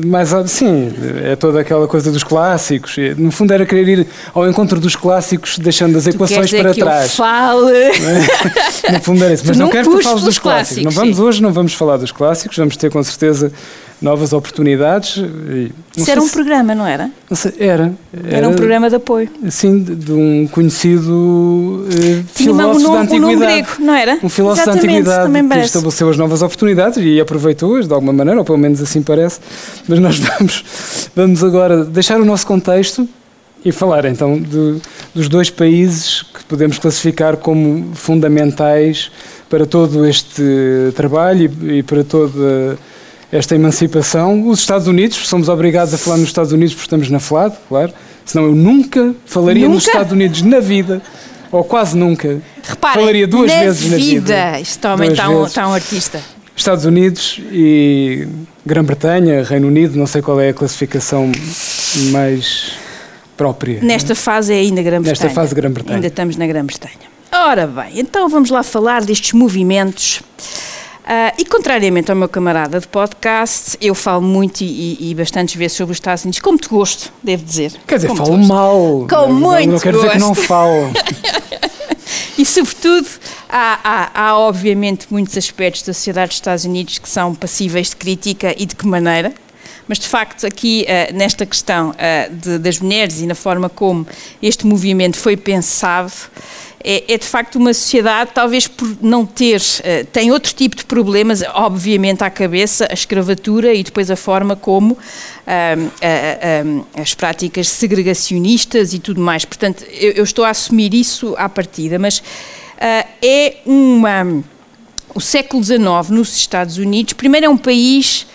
[0.06, 2.96] Mas, ah, sim, é toda aquela coisa dos clássicos.
[3.18, 6.74] No fundo era querer ir ao encontro dos clássicos, deixando as Tu equações é para
[6.74, 7.16] que eu trás.
[7.16, 7.92] fale.
[8.92, 9.44] No fundo era isso.
[9.46, 10.84] Mas Tu não não quero que tu fales dos clássicos.
[10.84, 13.52] Não clássicos, vamos hoje, não vamos falar dos clássicos, vamos ter com certeza
[14.02, 15.18] novas oportunidades.
[15.96, 17.10] Isso era um se- programa, não era?
[17.30, 17.94] não sei, era,
[18.30, 19.28] Era um programa de apoio.
[19.50, 23.62] Sim, de, de um conhecido eh, filósofo um da nome, um nome antiguidade.
[23.64, 24.20] grego, não era?
[24.24, 25.68] Um filósofo da Exatamente, antiguidade também que parece.
[25.68, 29.40] estabeleceu as novas oportunidades e aproveitou-as de alguma maneira, ou pelo menos assim parece.
[29.88, 33.08] Mas nós vamos, vamos agora deixar o nosso contexto
[33.66, 34.80] e falar então de-
[35.16, 39.12] dos dois países que podemos classificar como fundamentais
[39.50, 40.44] para todo este
[40.96, 42.78] trabalho e, e para toda
[43.32, 44.48] esta emancipação.
[44.48, 47.94] Os Estados Unidos, somos obrigados a falar nos Estados Unidos porque estamos na FLAD, claro.
[48.26, 49.90] Senão eu nunca falaria nos Nunca?
[49.90, 51.02] Estados Unidos na vida,
[51.52, 52.42] ou quase nunca.
[52.62, 54.60] Reparem, Falaria duas na vezes na vida.
[54.60, 56.20] Este homem está um, está um artista.
[56.56, 58.28] Estados Unidos e
[58.66, 61.32] Grã-Bretanha, Reino Unido, não sei qual é a classificação
[62.12, 62.72] mais
[63.38, 63.80] própria.
[63.82, 65.24] Nesta fase é ainda Grã-Bretanha.
[65.24, 65.96] Nesta fase, Grã-Bretanha.
[65.96, 67.08] Ainda estamos na Grã-Bretanha.
[67.32, 70.22] Ora bem, então vamos lá falar destes movimentos.
[71.10, 74.66] Ah, e contrariamente ao meu camarada de podcast, eu falo muito e,
[75.00, 77.72] e- e bastantes vezes sobre os Estados Unidos, com muito gosto, devo dizer.
[77.88, 78.54] Quer dizer, Com muito falo gosto.
[78.54, 79.08] mal.
[79.10, 80.44] Com não, muito Não quero dizer que não gosto.
[80.44, 80.92] falo.
[82.38, 83.08] E, sobretudo,
[83.50, 87.96] há, há- há, obviamente muitos aspectos da sociedade dos Estados Unidos que são passíveis de
[87.96, 89.34] crítica e de que maneira.
[89.88, 94.06] Mas, de facto, aqui eh, nesta questão eh, de- das mulheres e na forma como
[94.42, 96.12] este movimento foi pensado,
[96.90, 100.86] é, é, de facto uma sociedade, talvez por não ter, eh, tem outro tipo de
[100.86, 104.98] problemas, obviamente à cabeça, a escravatura e depois a forma como
[105.46, 105.74] a-
[106.96, 109.44] a- as práticas segregacionistas e tudo mais.
[109.44, 112.24] Portanto, eu, eu estou a assumir isso à partida, mas
[112.80, 114.44] ah, é uma.
[115.14, 118.28] O século XIX nos Estados Unidos, primeiro, é um país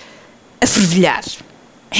[0.61, 1.23] a fervilhar.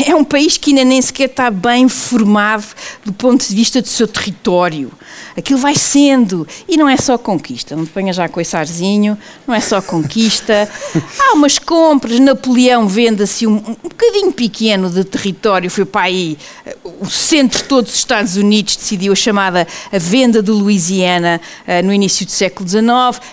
[0.07, 2.65] É um país que ainda nem sequer está bem formado
[3.05, 4.91] do ponto de vista do seu território.
[5.37, 6.47] Aquilo vai sendo.
[6.69, 7.77] E não é só conquista.
[7.77, 10.69] Não te ponhas já coiçarzinho, não é só conquista.
[11.21, 12.19] Há umas compras.
[12.21, 15.71] Napoleão vende assim um, um bocadinho pequeno de território.
[15.71, 16.39] Foi para aí.
[16.65, 21.83] eh, O centro todo dos Estados Unidos decidiu a chamada a venda de Louisiana eh,
[21.83, 22.83] no início do século XIX.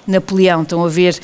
[0.08, 1.20] Napoleão, estão a ver,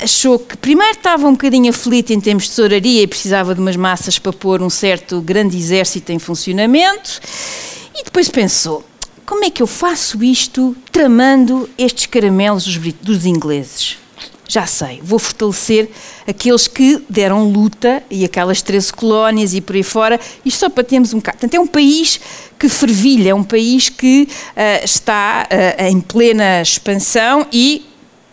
[0.00, 3.76] achou que primeiro estava um bocadinho aflito em termos de tesouraria e precisava de umas
[3.76, 7.20] massas para pôr um certo grande exército em funcionamento
[7.94, 8.84] e depois pensou,
[9.24, 13.98] como é que eu faço isto tramando estes caramelos dos, dos ingleses?
[14.48, 15.90] Já sei, vou fortalecer
[16.26, 20.84] aqueles que deram luta e aquelas 13 colónias e por aí fora, isto só para
[20.84, 21.38] termos um bocado.
[21.38, 22.20] Portanto, é um país
[22.56, 27.84] que fervilha, é um país que ah, está ah, em plena expansão e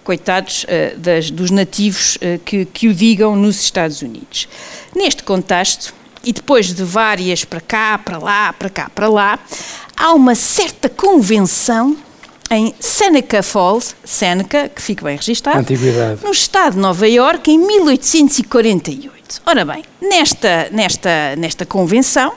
[0.04, 4.48] coitados eh, das- dos nativos eh, que, que o digam nos Estados Unidos.
[4.96, 9.40] Neste contexto, e depois de várias para cá, para lá, para cá, para lá,
[9.98, 11.98] há uma certa convenção
[12.52, 16.24] em Seneca Falls, Seneca, que fica bem registado, Antiguidade.
[16.24, 19.42] no estado de Nova Iorque, em 1848.
[19.46, 22.34] Ora bem, nesta, nesta, nesta convenção,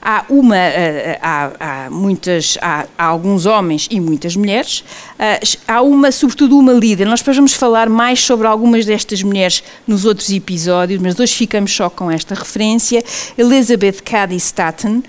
[0.00, 4.84] há uma eh, há, há muitas há, há alguns homens e muitas mulheres
[5.18, 7.06] eh, há uma sobretudo uma líder.
[7.06, 11.74] Nós depois vamos falar mais sobre algumas destas mulheres nos outros episódios mas hoje ficamos
[11.74, 13.02] só com esta referência
[13.36, 15.02] Elizabeth Cady Stanton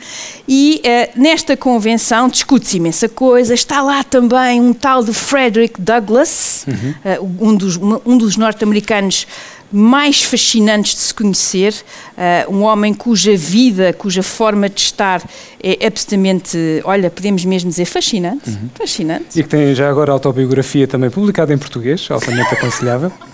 [0.47, 3.53] e eh, nesta convenção discute-se imensa coisa.
[3.53, 6.65] Está lá também um tal de Frederick Douglass
[7.03, 9.27] eh, um dos um dos norte-americanos
[9.71, 11.73] mais fascinantes de se conhecer,
[12.17, 15.21] uh, um homem cuja vida, cuja forma de estar
[15.61, 19.39] é absolutamente, olha, podemos mesmo dizer fascinante, fascinante.
[19.39, 23.11] E que tem já agora autobiografia também publicada em português, altamente aconselhável.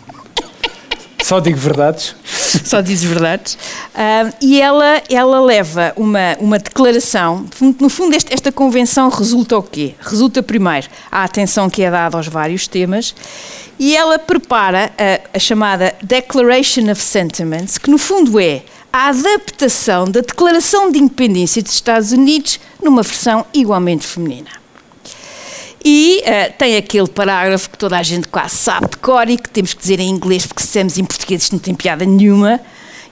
[1.24, 2.16] Só digo verdades.
[2.66, 3.58] Só dizes verdades.
[3.96, 7.46] Ah, e ela, ela leva uma, uma declaração.
[7.80, 9.96] No fundo, este- esta convenção resulta o quê?
[10.02, 13.16] Resulta, primeiro, a atenção que é dada aos vários temas
[13.80, 20.04] e ela prepara a, a chamada Declaration of Sentiments, que no fundo é a adaptação
[20.06, 24.63] da Declaração de Independência dos Estados Unidos numa versão igualmente feminina.
[25.84, 29.50] E eh, tem aquele parágrafo que toda a gente quase sabe de cor e que
[29.50, 32.60] temos que dizer em inglês, porque se dissemos em português não tem piada nenhuma.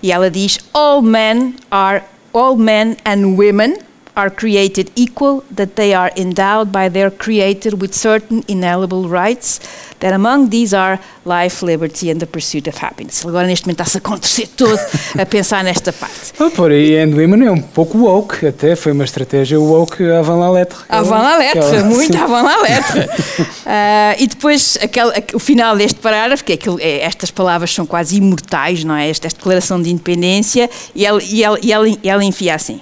[0.01, 2.03] E ela diz: All men are,
[2.33, 3.75] all men and women
[4.15, 9.59] are created equal, that they are endowed by their Creator with certain inalienable rights,
[9.99, 13.23] that among these are life, liberty and the pursuit of happiness.
[13.25, 14.79] Agora, neste momento, está-se a acontecer todo
[15.17, 16.33] a pensar nesta parte.
[16.39, 20.39] Ah, por aí, and Women é um pouco woke, até foi uma estratégia woke avant
[20.39, 20.79] la lettre.
[20.89, 22.19] Avant la lettre, Ela, muito sim.
[22.19, 22.99] avant la lettre.
[23.01, 27.85] uh, e depois, aquele, o final deste parágrafo, que é, aquilo, é, estas palavras são
[27.85, 29.09] quase imortais, não é?
[29.09, 32.81] Esta, esta declaração de independência, e ela, e ela, e ela, e ela enfia assim.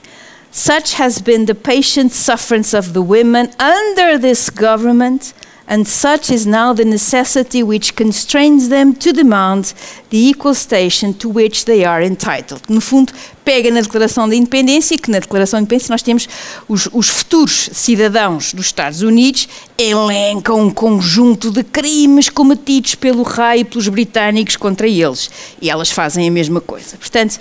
[0.51, 5.33] Such has been the patient sufferance of the women under this government
[5.69, 9.73] and such is now the necessity which constrains them to demand
[10.09, 12.63] the equal station to which they are entitled.
[12.67, 13.13] No fundo,
[13.45, 16.27] pega na Declaração da Independência, que na Declaração da Independência nós temos
[16.67, 23.61] os, os futuros cidadãos dos Estados Unidos elencam um conjunto de crimes cometidos pelo rei
[23.61, 25.29] e pelos britânicos contra eles.
[25.61, 26.97] E elas fazem a mesma coisa.
[26.97, 27.39] Portanto,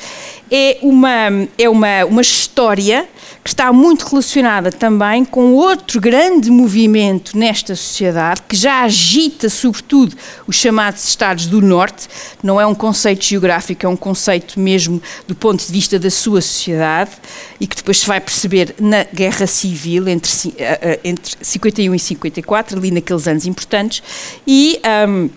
[0.51, 3.09] é uma, é uma, uma história
[3.49, 10.15] que está muito relacionada também com outro grande movimento nesta sociedade, que já agita, sobretudo,
[10.47, 12.09] os chamados Estados do Norte.
[12.43, 16.43] Não é um conceito geográfico, é um conceito mesmo do ponto de vista da sua
[16.43, 17.13] sociedade
[17.59, 21.99] e que depois se vai perceber na Guerra Civil entre, eh, eh, entre 51 e
[21.99, 24.03] 54, ali naqueles anos importantes.
[24.47, 24.79] E.
[25.09, 25.31] Um,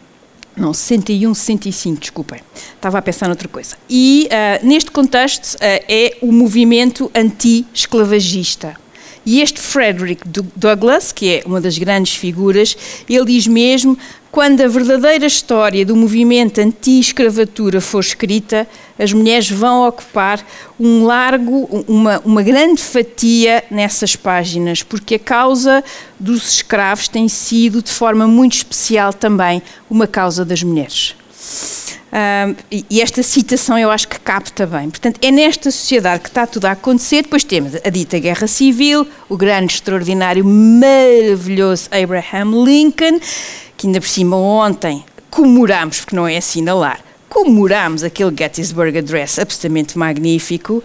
[0.55, 2.41] não, 61, 65, desculpem.
[2.75, 3.75] Estava a pensar noutra coisa.
[3.89, 8.75] E uh, neste contexto uh, é o movimento anti-esclavagista.
[9.31, 10.23] E este Frederick
[10.57, 12.75] Douglass, que é uma das grandes figuras,
[13.09, 13.97] ele diz mesmo
[14.29, 18.67] quando a verdadeira história do movimento anti-escravatura for escrita,
[18.99, 20.45] as mulheres vão ocupar
[20.77, 25.81] um largo, uma, uma grande fatia nessas páginas, porque a causa
[26.19, 31.15] dos escravos tem sido, de forma muito especial também, uma causa das mulheres.
[32.69, 34.89] E esta citação eu acho que capta bem.
[34.89, 37.23] Portanto, é nesta sociedade que está tudo a acontecer.
[37.23, 43.19] Depois temos a dita guerra civil, o grande, extraordinário, maravilhoso Abraham Lincoln,
[43.77, 49.97] que ainda por cima ontem comemorámos, porque não é assinalar, comemorámos aquele Gettysburg Address absolutamente
[49.97, 50.83] magnífico.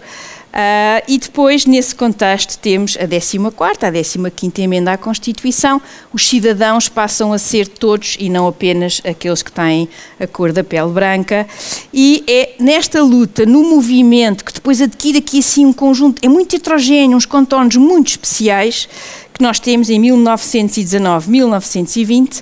[0.57, 5.79] Uh, e depois, nesse contexto, temos a 14 a 15 emenda à Constituição.
[6.11, 9.87] Os cidadãos passam a ser todos e não apenas aqueles que têm
[10.19, 11.45] a cor da pele branca.
[11.93, 16.55] E é nesta luta, no movimento, que depois adquire aqui assim um conjunto, é muito
[16.55, 18.89] heterogéneo, uns contornos muito especiais,
[19.31, 22.41] que nós temos em 1919, 1920,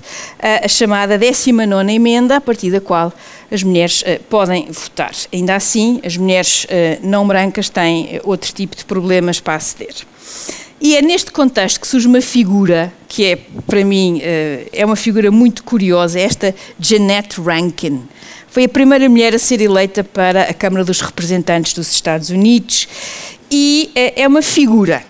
[0.64, 3.12] a chamada 19 emenda, a partir da qual
[3.50, 5.12] as mulheres uh, podem votar.
[5.32, 9.94] Ainda assim, as mulheres uh, não brancas têm outro tipo de problemas para aceder.
[10.80, 14.20] E é neste contexto que surge uma figura que é, para mim,
[14.70, 18.02] é uma figura muito curiosa, esta Jeanette Rankin.
[18.46, 22.86] Foi a primeira mulher a ser eleita para a Câmara dos Representantes dos Estados Unidos
[23.50, 25.02] e é uma figura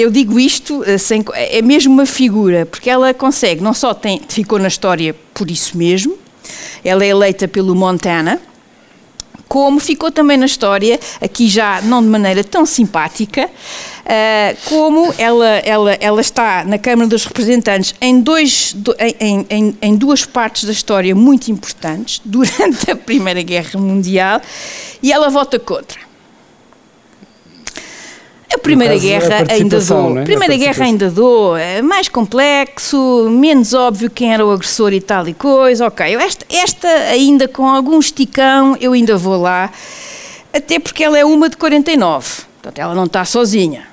[0.00, 4.20] eu digo isto eh, sem, é mesmo uma figura, porque ela consegue, não só tem,
[4.28, 6.16] ficou na história por isso mesmo,
[6.84, 8.40] ela é eleita pelo Montana,
[9.50, 15.48] como ficou também na história, aqui já não de maneira tão simpática, uh, como ela,
[15.64, 18.76] ela, ela está na Câmara dos Representantes em, dois,
[19.18, 24.40] em, em, em duas partes da história muito importantes, durante a Primeira Guerra Mundial,
[25.02, 26.09] e ela vota contra.
[28.52, 30.18] A Primeira caso, Guerra a ainda dou.
[30.18, 30.24] É?
[30.24, 31.56] Primeira Guerra ainda dou.
[31.56, 35.86] É mais complexo, menos óbvio quem era o agressor e tal e coisa.
[35.86, 39.70] Ok, esta, esta ainda com algum esticão, eu ainda vou lá.
[40.52, 42.42] Até porque ela é uma de 49.
[42.60, 43.88] Portanto, ela não está sozinha.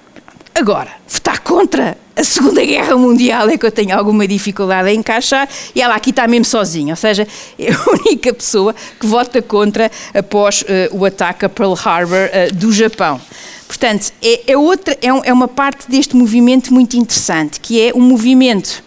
[0.55, 5.47] Agora, votar contra a Segunda Guerra Mundial é que eu tenho alguma dificuldade a encaixar
[5.75, 7.27] e ela aqui está mesmo sozinha, ou seja,
[7.59, 10.65] é a única pessoa que vota contra após uh,
[10.97, 13.21] o ataque a Pearl Harbor uh, do Japão.
[13.67, 17.93] Portanto, é, é, outra, é, um, é uma parte deste movimento muito interessante, que é
[17.93, 18.83] um movimento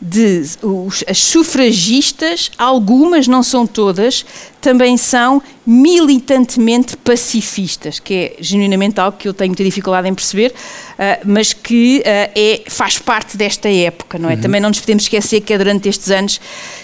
[0.00, 4.24] de os, as sufragistas, algumas, não são todas,
[4.60, 10.48] também são militantemente pacifistas, que é genuinamente algo que eu tenho muita dificuldade em perceber,
[10.50, 12.02] uh, mas que uh,
[12.34, 14.34] é, faz parte desta época, não é?
[14.34, 14.40] Uhum.
[14.40, 16.40] Também não nos podemos esquecer que é durante estes anos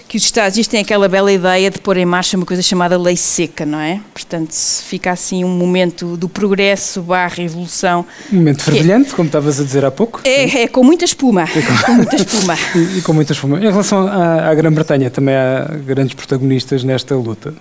[0.07, 2.99] que os Estados Unidos têm aquela bela ideia de pôr em marcha uma coisa chamada
[2.99, 4.03] lei seca, não é?
[4.13, 8.05] Portanto, fica assim um momento do progresso barra evolução.
[8.31, 10.21] Um momento é fervilhante, é, como estavas a dizer há pouco.
[10.25, 11.45] É, é com muita espuma.
[11.45, 11.87] É com...
[11.87, 11.93] com...
[11.95, 12.55] muita espuma.
[12.77, 13.57] e, e, com muita espuma.
[13.57, 17.55] Em relação à, à Grã-Bretanha, também há grandes protagonistas nesta luta.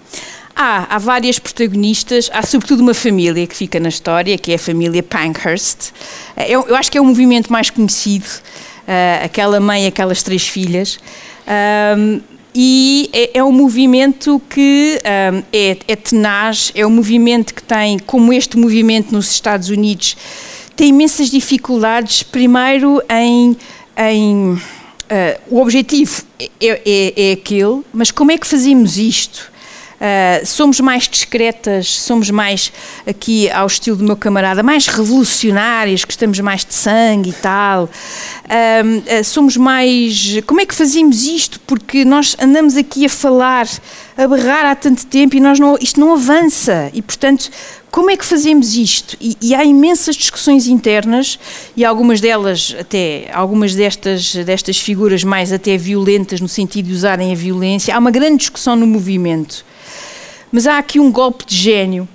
[0.56, 4.60] Há, há várias protagonistas, há sobretudo uma família que fica na história, que é a
[4.60, 5.92] família Pankhurst.
[6.38, 10.48] Eu, é, eu acho que é o movimento mais conhecido, uh, aquela mãe aquelas três
[10.48, 11.00] filhas.
[11.98, 12.22] Um,
[12.56, 17.98] e é, é, um movimento que um, é, é tenaz, é um movimento que tem,
[17.98, 20.16] como este movimento nos Estados Unidos,
[20.76, 23.58] tem imensas dificuldades, primeiro em.
[23.98, 24.60] em uh,
[25.50, 29.52] o objetivo é, é, é aquele, mas como é que fazemos isto?
[30.04, 32.74] Uh, somos mais discretas, somos mais,
[33.08, 37.86] aqui ao estilo do meu camarada, mais revolucionárias, gostamos mais de sangue e tal.
[37.86, 40.42] Uh, somos mais.
[40.46, 41.58] Como é que fazemos isto?
[41.62, 43.66] Porque nós andamos aqui a falar,
[44.18, 46.92] a berrar há tanto tempo e nós não, isto não avança.
[46.94, 47.50] E, portanto,
[47.90, 49.16] como é que fazemos isto?
[49.22, 51.40] E, e, há imensas discussões internas
[51.78, 57.32] e algumas delas, até algumas destas, destas figuras mais até violentas, no sentido de usarem
[57.32, 59.64] a violência, há uma grande discussão no movimento.
[60.54, 62.08] Mas há aqui um golpe de gênio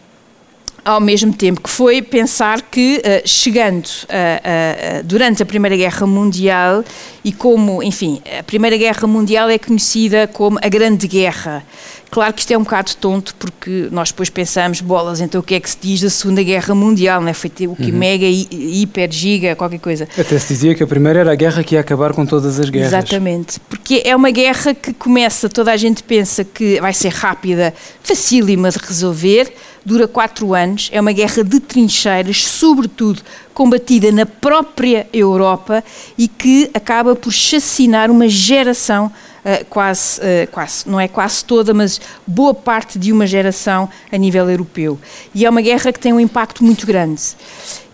[0.89, 6.07] ao mesmo tempo, que foi pensar que, uh, chegando uh, uh, durante a Primeira Guerra
[6.07, 6.83] Mundial,
[7.23, 11.63] e como, enfim, a Primeira Guerra Mundial é conhecida como a Grande Guerra.
[12.11, 15.55] Claro que isto é um bocado tonto, porque nós depois pensamos, bolas, então o que
[15.55, 17.35] é que se diz da Segunda Guerra Mundial, não é?
[17.35, 17.99] Foi o que uhum.
[17.99, 20.09] mega, hiper, giga, qualquer coisa.
[20.17, 22.71] Até se dizia que a primeira era a guerra que ia acabar com todas as
[22.71, 22.95] guerras.
[22.95, 27.75] Exatamente, porque é uma guerra que começa, toda a gente pensa que vai ser rápida,
[28.03, 29.53] facílima de resolver,
[29.85, 33.23] dura quatro anos, é uma guerra de trincheiras, sobretudo
[33.55, 35.83] combatida na própria Europa
[36.17, 41.75] e que acaba por chacinar uma geração uh, quase, uh, quase, não é quase toda,
[41.75, 44.99] mas boa parte de uma geração a nível europeu.
[45.35, 47.21] E é uma guerra que tem um impacto muito grande.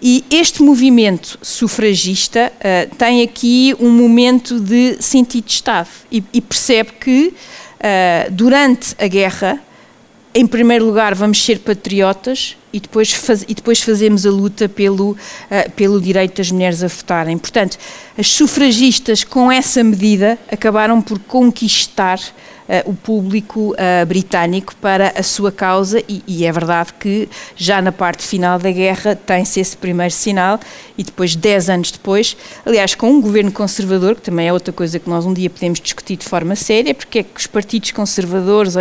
[0.03, 6.41] E este movimento sufragista uh, tem aqui um momento de sentido de Estado e, e
[6.41, 7.35] percebe que
[8.31, 9.61] durante a guerra
[10.35, 15.13] em primeiro lugar, vamos ser patriotas e depois, faz, e depois fazemos a luta pelo,
[15.13, 17.39] uh, pelo direito das mulheres a votarem.
[17.39, 17.79] Portanto,
[18.19, 22.19] as sufragistas, com essa medida, acabaram por conquistar
[22.69, 27.81] uh, o público uh, britânico para a sua causa, e, e, é verdade que já
[27.81, 30.59] na parte final da guerra tem-se esse primeiro sinal,
[30.97, 34.99] e depois, dez anos depois, aliás, com um governo conservador, que também é outra coisa
[34.99, 38.75] que nós um dia podemos discutir de forma séria, porque é que os partidos conservadores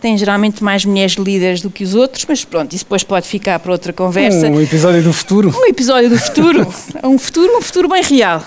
[0.00, 3.58] têm geralmente mais mulheres líderes do que os outros, mas pronto, isso depois pode ficar
[3.58, 4.48] para outra conversa.
[4.48, 5.54] Um episódio do futuro.
[5.56, 6.66] Um episódio do futuro,
[7.04, 8.42] um futuro, um futuro bem real.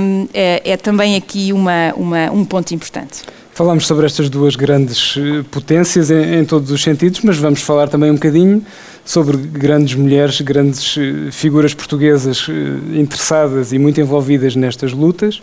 [0.00, 3.22] Um, é, é, também aqui uma, uma, um ponto importante.
[3.60, 7.88] Falámos sobre estas duas grandes eh, potências em, em, todos os sentidos, mas vamos falar
[7.90, 8.64] também um bocadinho
[9.04, 15.42] sobre grandes mulheres, grandes eh, figuras portuguesas eh, interessadas e muito envolvidas nestas lutas.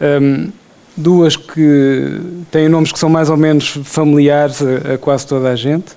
[0.00, 0.50] Um,
[0.96, 5.54] duas que têm nomes que são mais ou menos familiares a, a quase toda a
[5.54, 5.92] gente.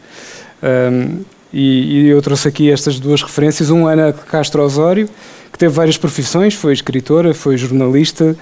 [0.61, 3.71] Um, e, e, eu trouxe aqui estas duas referências.
[3.71, 5.09] Um, Ana Castro Osório,
[5.51, 8.37] que teve várias profissões, foi escritora, foi jornalista,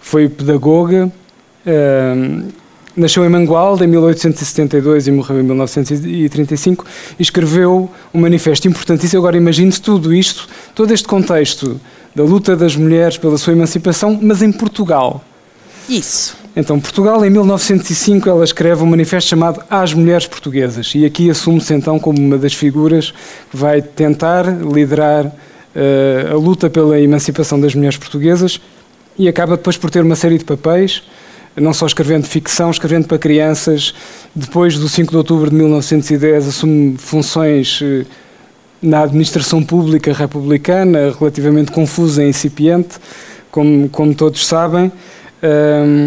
[0.00, 1.10] foi pedagoga.
[1.66, 2.59] Um,
[3.00, 6.84] Nasceu em Mangualde em 1872 e morreu em 1935
[7.18, 9.20] e escreveu um manifesto importantíssimo.
[9.20, 11.80] Agora imagine-se tudo isto, todo este contexto
[12.14, 15.24] da luta das mulheres pela sua emancipação, mas em Portugal.
[15.88, 16.36] Isso.
[16.54, 21.72] Então, Portugal, em 1905, ela escreve um manifesto chamado Às Mulheres Portuguesas e aqui assume-se
[21.72, 23.12] então como uma das figuras
[23.50, 28.60] que vai tentar liderar uh, a luta pela emancipação das mulheres portuguesas
[29.18, 31.02] e acaba depois por ter uma série de papéis
[31.56, 33.94] não só escrevendo ficção, escrevendo para crianças.
[34.34, 38.04] Depois do 5 de outubro de 1910, assume funções eh,
[38.82, 42.98] na administração pública republicana, relativamente confusa e incipiente,
[43.50, 44.90] como, como todos sabem.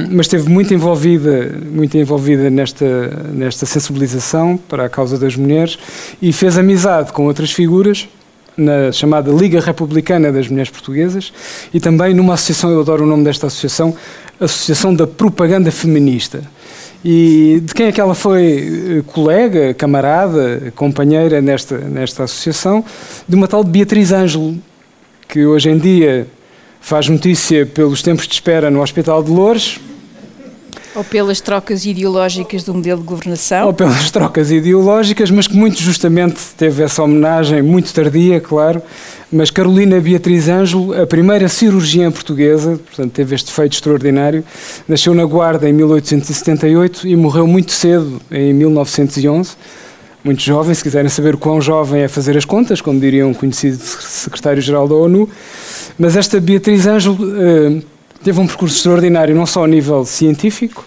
[0.09, 2.85] mas esteve muito envolvida, muito envolvida nesta,
[3.31, 5.77] nesta sensibilização para a causa das mulheres
[6.21, 8.07] e fez amizade com outras figuras
[8.57, 11.33] na chamada Liga Republicana das Mulheres Portuguesas
[11.73, 13.95] e também numa associação, eu adoro o nome desta associação,
[14.39, 16.41] Associação da Propaganda Feminista.
[17.05, 22.83] E de quem é que ela foi eh, colega, camarada, companheira nesta, nesta associação?
[23.27, 24.57] De uma tal Beatriz Ângelo,
[25.27, 26.27] que hoje em dia
[26.79, 29.79] faz notícia pelos tempos de espera no Hospital de Lourdes,
[30.95, 33.67] ou pelas trocas ideológicas do modelo de governação?
[33.67, 38.81] Ou pelas trocas ideológicas, mas que muito justamente teve essa homenagem, muito tardia, claro.
[39.31, 44.43] Mas Carolina Beatriz Ângelo, a primeira cirurgiã portuguesa, portanto teve este feito extraordinário,
[44.87, 49.55] nasceu na Guarda em 1878 e morreu muito cedo, em 1911
[50.23, 53.77] muito jovem, se quiserem saber quão jovem é fazer as contas, como diria um conhecido
[53.77, 55.29] secretário-geral da ONU.
[55.99, 57.81] Mas esta Beatriz Ângelo eh,
[58.23, 60.85] teve um percurso extraordinário, não só ao nível científico,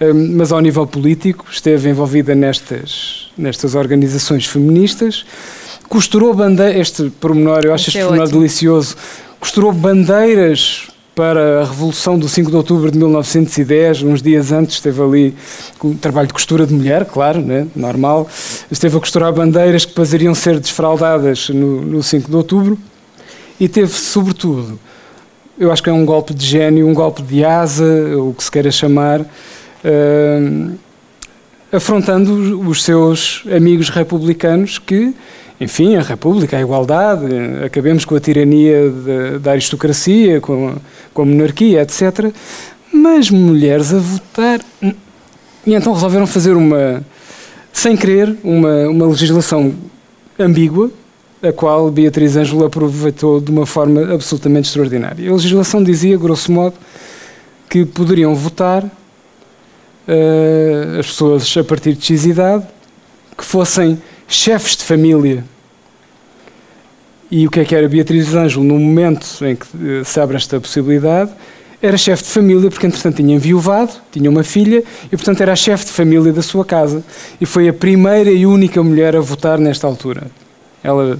[0.00, 1.46] hum, mas ao nível político.
[1.50, 5.24] Esteve envolvida nestas, nestas organizações feministas.
[5.88, 8.40] Costurou bandeiras, este pormenor, eu acho este, este é pormenor ótimo.
[8.40, 8.96] delicioso,
[9.38, 15.02] costurou bandeiras para a Revolução do 5 de Outubro de 1910, uns dias antes esteve
[15.02, 15.34] ali
[15.78, 18.28] com o trabalho de costura de mulher, claro, né, normal,
[18.70, 22.78] esteve a costurar bandeiras que depois iriam ser desfraldadas no, no 5 de Outubro
[23.58, 24.78] e teve, sobretudo,
[25.60, 27.84] eu acho que é um golpe de gênio, um golpe de asa,
[28.16, 30.78] o que se queira chamar, uh,
[31.70, 35.14] afrontando os seus amigos republicanos que,
[35.60, 37.26] enfim, a República, a igualdade,
[37.62, 38.90] acabemos com a tirania
[39.38, 40.76] da aristocracia, com,
[41.12, 42.32] com a monarquia, etc.
[42.90, 44.60] Mas mulheres a votar.
[44.82, 47.04] E então resolveram fazer uma,
[47.70, 49.74] sem querer, uma, uma legislação
[50.38, 50.90] ambígua,
[51.42, 55.28] a qual Beatriz Ângelo aproveitou de uma forma absolutamente extraordinária.
[55.28, 56.74] A legislação dizia, grosso modo,
[57.68, 62.66] que poderiam votar uh, as pessoas a partir de X idade
[63.36, 65.44] que fossem chefes de família.
[67.30, 70.36] E o que é que era Beatriz Ângelo no momento em que uh, se abre
[70.36, 71.30] esta possibilidade?
[71.82, 75.56] Era chefe de família, porque entretanto tinha enviuvado, tinha uma filha e, portanto, era a
[75.56, 77.02] chefe de família da sua casa.
[77.40, 80.26] E foi a primeira e única mulher a votar nesta altura.
[80.84, 81.18] Ela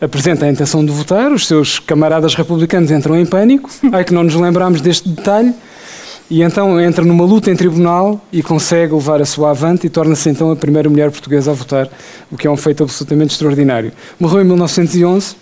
[0.00, 4.24] apresenta a intenção de votar, os seus camaradas republicanos entram em pânico, ai que não
[4.24, 5.54] nos lembramos deste detalhe,
[6.28, 10.28] e então entra numa luta em tribunal e consegue levar a sua avante e torna-se
[10.28, 11.88] então a primeira mulher portuguesa a votar,
[12.30, 13.92] o que é um feito absolutamente extraordinário.
[14.18, 15.36] Morreu em 1911,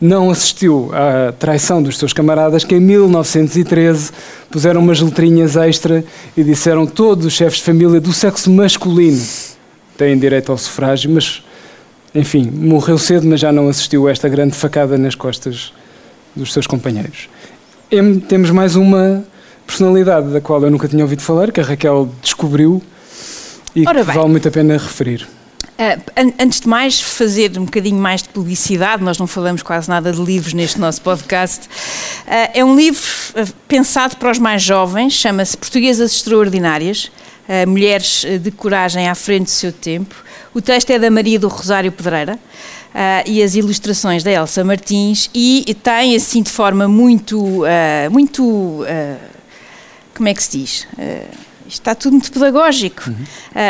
[0.00, 4.12] não assistiu à traição dos seus camaradas, que em 1913
[4.50, 6.04] puseram umas letrinhas extra
[6.36, 9.18] e disseram todos os chefes de família do sexo masculino
[9.98, 11.42] têm direito ao sufrágio, mas
[12.14, 15.72] enfim, morreu cedo, mas já não assistiu a esta grande facada nas costas
[16.34, 17.28] dos seus companheiros.
[17.90, 19.24] E temos mais uma
[19.66, 22.82] personalidade da qual eu nunca tinha ouvido falar, que a Raquel descobriu
[23.74, 24.16] e Ora que bem.
[24.16, 25.28] vale muito a pena referir.
[25.78, 30.10] Uh, antes de mais, fazer um bocadinho mais de publicidade, nós não falamos quase nada
[30.10, 31.66] de livros neste nosso podcast.
[31.66, 33.00] Uh, é um livro
[33.36, 37.12] uh, pensado para os mais jovens, chama-se Portuguesas Extraordinárias,
[37.66, 40.14] Mulheres de Coragem à Frente do Seu Tempo.
[40.58, 45.30] O texto é da Maria do Rosário Pedreira uh, e as ilustrações da Elsa Martins
[45.32, 48.84] e tem assim de forma muito, uh, muito, uh,
[50.16, 50.88] como é que se diz?
[51.68, 53.08] está tudo muito pedagógico.
[53.08, 53.24] Uhum.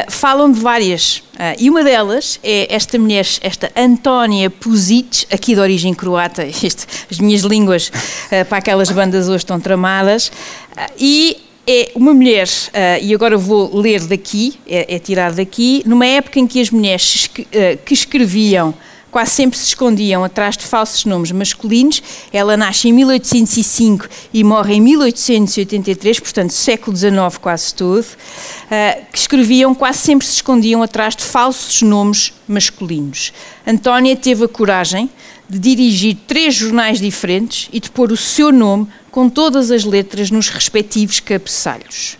[0.08, 1.22] falam de várias.
[1.58, 7.18] e uma delas é esta mulher, esta Antónia Puzic, aqui de origem croata, este, as
[7.18, 7.92] minhas línguas
[8.48, 10.32] para aquelas bandas hoje estão tramadas.
[10.96, 16.06] e é uma mulher, uh, e agora vou ler daqui, é, é tirado daqui, numa
[16.06, 18.74] época em que as mulheres que, uh, que escreviam
[19.10, 22.02] quase sempre se escondiam atrás de falsos nomes masculinos.
[22.32, 29.18] Ela nasce em 1805 e morre em 1883, portanto, século XIX quase todo, uh, que
[29.18, 33.34] escreviam quase sempre se escondiam atrás de falsos nomes masculinos.
[33.66, 35.10] Antónia teve a coragem
[35.48, 40.30] de dirigir três jornais diferentes e de pôr o seu nome com todas as letras
[40.30, 42.18] nos respectivos cabeçalhos.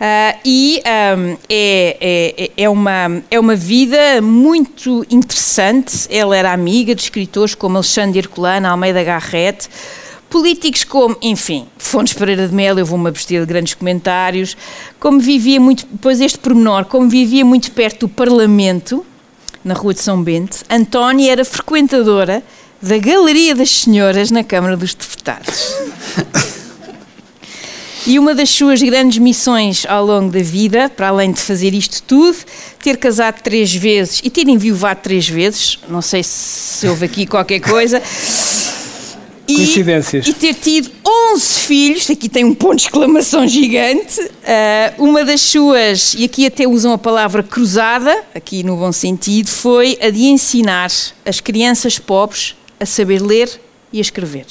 [0.00, 6.06] Uh, e um, é, é, é, uma, é uma vida muito interessante.
[6.08, 9.68] Ela era amiga de escritores como Alexandre Herculano, Almeida Garrett,
[10.30, 14.56] políticos como, enfim, Fontes Pereira de Melo, eu vou-me abster de grandes comentários,
[14.98, 19.04] como vivia muito, depois este pormenor, como vivia muito perto do Parlamento,
[19.62, 22.42] na Rua de São Bento, Antónia era frequentadora
[22.82, 25.74] da Galeria das Senhoras na Câmara dos Deputados.
[28.06, 32.02] E uma das suas grandes missões ao longo da vida, para além de fazer isto
[32.02, 32.38] tudo,
[32.82, 37.60] ter casado três vezes e ter enviuvado três vezes, não sei se houve aqui qualquer
[37.60, 38.02] coisa.
[39.46, 40.26] E, Coincidências.
[40.26, 40.90] E ter tido
[41.34, 44.20] 11 filhos, aqui tem um ponto de exclamação gigante.
[44.20, 49.48] Uh, uma das suas, e aqui até usam a palavra cruzada, aqui no bom sentido,
[49.48, 50.90] foi a de ensinar
[51.26, 53.48] as crianças pobres a saber ler
[53.92, 54.46] e a escrever.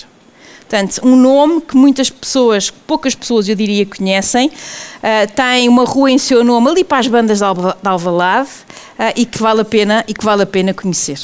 [0.69, 6.11] Portanto, um nome que muitas pessoas, poucas pessoas eu diria conhecem, uh, tem uma rua
[6.11, 7.43] em seu nome ali para as bandas de,
[7.83, 8.49] Alvalade
[8.99, 11.19] uh, e que vale a pena e que vale a pena conhecer.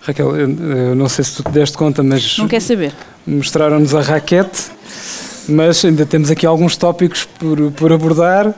[0.00, 2.94] Raquel, eu não sei se tu te deste conta, mas não quer saber.
[3.26, 4.70] Mostraram-nos a raquete
[5.48, 8.54] mas ainda temos aqui alguns tópicos por, por abordar uh,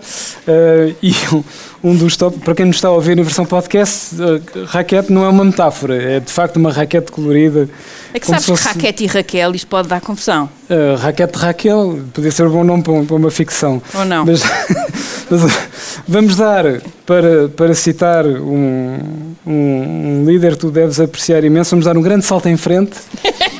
[1.03, 4.64] e um, um, dos tópicos, para quem nos está a ouvir em versão podcast, uh,
[4.66, 7.68] raquete não é uma metáfora, é de facto uma raquete colorida.
[8.12, 8.62] É que sabes se fosse...
[8.62, 10.49] que raquete e Raquel isto pode dar confusão.
[10.68, 13.80] Uh, raquete Raquel podia ser um bom nome para, um, para uma ficção.
[13.95, 14.24] Ou não.
[14.24, 14.43] Mas,
[15.30, 15.68] mas,
[16.07, 16.64] vamos dar,
[17.05, 18.99] para, para citar um,
[19.47, 22.97] um, um líder que tu deves apreciar imenso, vamos dar um grande salto em frente.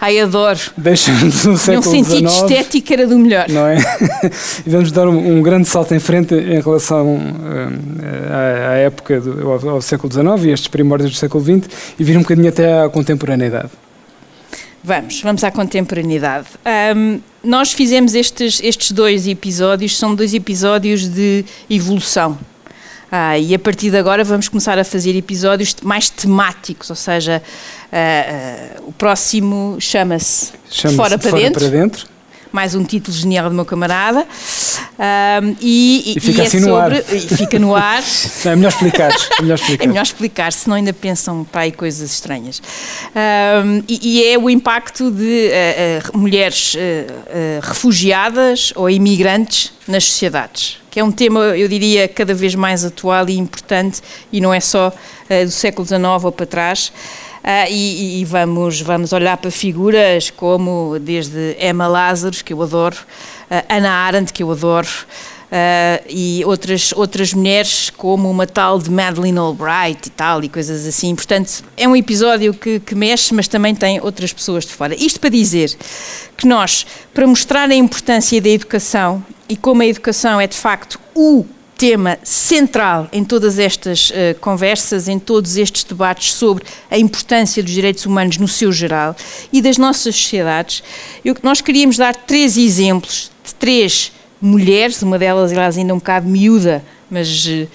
[0.00, 0.58] Ai, adoro.
[0.78, 2.06] Deixa-nos no século XIX.
[2.06, 3.46] sentido estético era do melhor.
[3.50, 3.76] Não é?
[4.66, 7.30] e vamos dar um, um, grande salto em frente em relação um,
[8.30, 12.04] à, à, época, do, ao, ao, século XIX e estes primórdios do século XX e
[12.04, 13.70] vir um bocadinho até à contemporaneidade.
[14.82, 16.46] Vamos, vamos à contemporaneidade.
[16.96, 22.38] Um, nós fizemos estes, estes dois episódios, são dois episódios de evolução.
[23.12, 27.42] Ah, e a partir de agora vamos começar a fazer episódios mais temáticos, ou seja,
[27.92, 31.60] ah, ah, o próximo chama-se Chama-se Fora, para, fora dentro.
[31.60, 32.06] para dentro.
[32.52, 34.24] mais um título genial do meu camarada.
[35.60, 36.94] E, E fica é assim no ar.
[36.94, 38.02] sobre, E fica no ar.
[38.44, 39.10] Não, é melhor explicar.
[39.38, 39.84] É melhor explicar.
[39.84, 42.62] É melhor explicar, senão ainda pensam para aí coisas estranhas.
[43.88, 50.78] E, e é o impacto de eh, eh, mulheres eh, refugiadas ou imigrantes nas sociedades,
[50.90, 54.60] que é um tema, eu diria, cada vez mais atual e importante, e não é
[54.60, 54.92] só
[55.28, 56.92] eh, do século XIX ou para trás.
[57.42, 62.96] Ah, e, e vamos, vamos olhar para figuras como desde Emma Lazarus, que eu adoro,
[63.50, 64.88] ah, Ana Arendt, que eu adoro,
[65.52, 70.86] ah, e outras, outras mulheres como uma tal de Madeleine Albright e tal, e coisas
[70.86, 71.14] assim.
[71.14, 74.94] Portanto, é um episódio que, que mexe, mas também tem outras pessoas de fora.
[74.94, 75.76] Isto para dizer
[76.36, 81.00] que nós, para mostrar a importância da educação e como a educação é de facto
[81.14, 81.44] o
[81.76, 87.72] tema central em todas estas uh, conversas, em todos estes debates sobre a importância dos
[87.72, 89.16] direitos humanos no seu geral
[89.50, 90.82] e das nossas sociedades,
[91.24, 96.28] eu, nós queríamos dar três exemplos de três mulheres, uma delas, aliás, ainda um bocado
[96.28, 97.68] miúda, mas uh,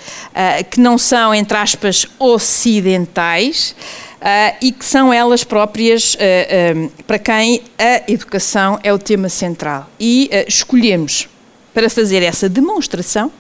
[0.72, 3.76] que não são, entre aspas, ocidentais.
[4.16, 9.88] Uh, e que são elas próprias uh, para quem a educação é o tema central.
[10.00, 11.30] E escolhemos,
[11.76, 13.32] para fazer essa demonstração,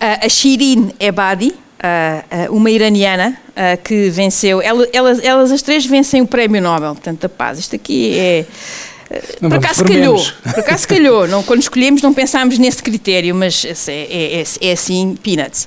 [0.00, 1.54] a Shirin Ebadi,
[2.50, 3.38] uma iraniana
[3.84, 7.58] que venceu, elas, elas as três vencem o Prémio Nobel, portanto, da paz.
[7.60, 8.44] Isto aqui é.
[9.40, 11.26] Não por acaso calhou, por acaso calhou.
[11.26, 15.66] Não, quando escolhemos não pensámos nesse critério, mas é, é, é, é assim, peanuts.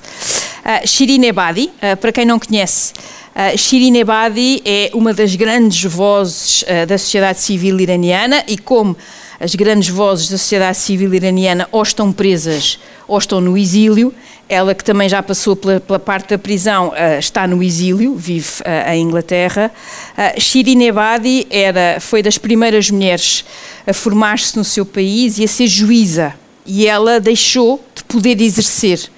[0.64, 2.94] Uh, Shirin Ebadi, uh, para quem não conhece,
[3.36, 8.96] uh, Shirin Ebadi é uma das grandes vozes da sociedade civil iraniana e como
[9.42, 12.78] as grandes vozes da sociedade civil iraniana ou estão presas
[13.08, 14.14] ou estão no exílio.
[14.48, 18.62] Ela, que também já passou pela, pela parte da prisão, uh, está no exílio, vive
[18.62, 19.72] uh, em Inglaterra.
[20.16, 23.44] Uh, Shirin Ebadi era, foi das primeiras mulheres
[23.88, 26.36] a formar-se no seu país e a ser juíza.
[26.64, 29.10] E ela deixou de poder exercer,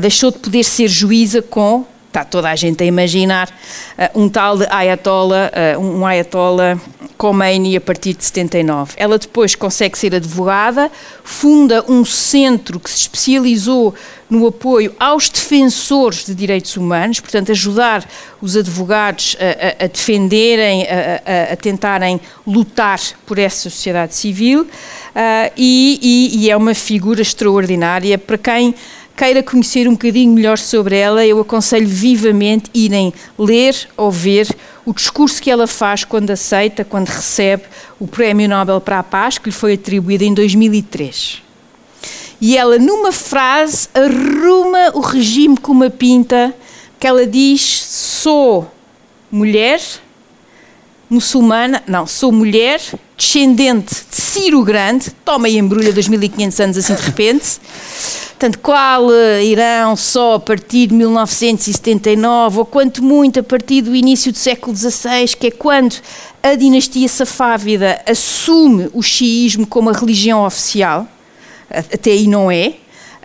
[0.00, 1.84] deixou de poder ser juíza com
[2.16, 3.48] está toda a gente a imaginar,
[3.98, 6.80] uh, um tal de Ayatollah, uh, um Ayatollah
[7.18, 8.94] Khomeini a partir de 79.
[8.96, 10.90] Ela depois consegue ser advogada,
[11.22, 13.94] funda um centro que se especializou
[14.30, 18.04] no apoio aos defensores de direitos humanos, portanto, ajudar
[18.40, 25.52] os advogados a, a, a defenderem, a, a, tentarem lutar por essa sociedade civil, uh,
[25.56, 28.74] e, e, e é uma figura extraordinária para quem
[29.16, 34.46] queira conhecer um bocadinho melhor sobre ela, eu aconselho vivamente irem ler ou ver
[34.84, 37.64] o discurso que ela faz quando aceita, quando recebe
[37.98, 41.42] o Prémio Nobel para a Paz, que lhe foi atribuído em 2003.
[42.40, 46.54] E ela, numa frase, arruma o regime com uma pinta,
[47.00, 48.70] que ela diz: sou
[49.30, 49.80] mulher
[51.08, 52.80] muçulmana, não, sou mulher,
[53.16, 57.60] descendente de Ciro Grande, toma e embrulha 2500 anos assim de repente.
[58.38, 63.96] Portanto, qual uh, irão só a partir de 1979, ou quanto muito a partir do
[63.96, 65.96] início do século XVI, que é quando
[66.42, 71.08] a dinastia safávida assume o xiismo como a religião oficial,
[71.70, 72.74] até aí não é,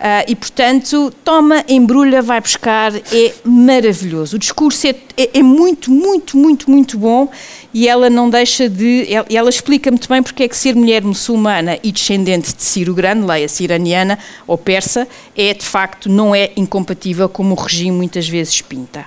[0.02, 4.34] Uh, e, portanto, toma, embrulha, vai buscar, é maravilhoso.
[4.34, 7.30] O discurso é, é, é, muito, muito, muito, muito bom
[7.72, 9.06] e ela não deixa de.
[9.08, 12.92] Ela, ela explica muito bem porque é que ser mulher muçulmana e descendente de Ciro
[12.94, 18.28] Grande, leia-se iraniana ou persa, é de facto, não é incompatível como o regime muitas
[18.28, 19.06] vezes pinta.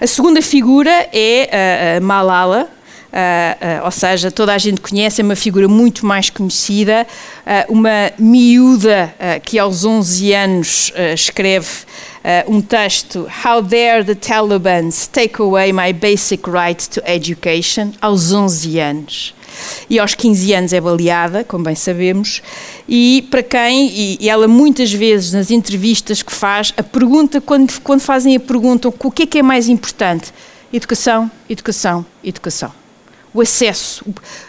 [0.00, 2.70] A segunda figura é Malala,
[3.84, 7.06] ou seja, toda a gente conhece, é uma figura muito mais conhecida,
[7.46, 11.68] uh, uma miúda que aos 11 anos escreve
[12.48, 18.78] um texto How dare the Talibans take away my basic right to education, aos 11
[18.78, 19.34] anos.
[19.88, 22.42] E aos 15 anos é baleada, como bem sabemos,
[22.88, 28.00] e para quem, e ela muitas vezes nas entrevistas que faz, a pergunta, quando, quando
[28.00, 30.32] fazem a pergunta o que é que é mais importante?
[30.72, 32.83] Educação, educação, educação
[33.34, 34.06] o acesso.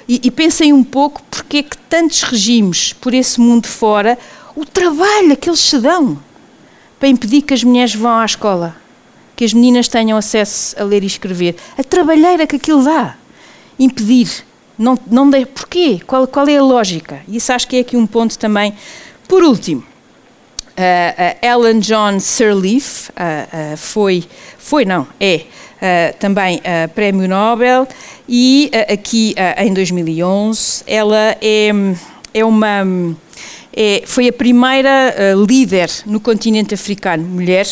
[0.07, 4.17] E, e, pensem um pouco porque é que tantos regimes por esse mundo fora,
[4.55, 6.19] o trabalho que eles se dão
[6.99, 8.75] para impedir que as mulheres vão à escola,
[9.35, 11.55] que as meninas tenham acesso a ler e escrever.
[11.77, 13.17] A trabalheira que aquilo dá.
[13.77, 14.45] Impedir.
[14.77, 15.99] Não, não dê, porquê?
[16.05, 17.21] Qual, qual é a lógica?
[17.27, 18.73] Isso acho que é aqui um ponto também.
[19.27, 19.85] Por último, uh,
[20.77, 24.23] uh, Ellen John Sirleaf uh, foi,
[24.57, 25.45] foi, não, é
[26.19, 26.61] também
[26.95, 27.87] Prémio Nobel
[28.27, 31.69] e aqui em 2011 ela é,
[32.33, 32.83] é uma
[33.77, 37.67] É, foi a primeira uh, líder no continente africano, mulher,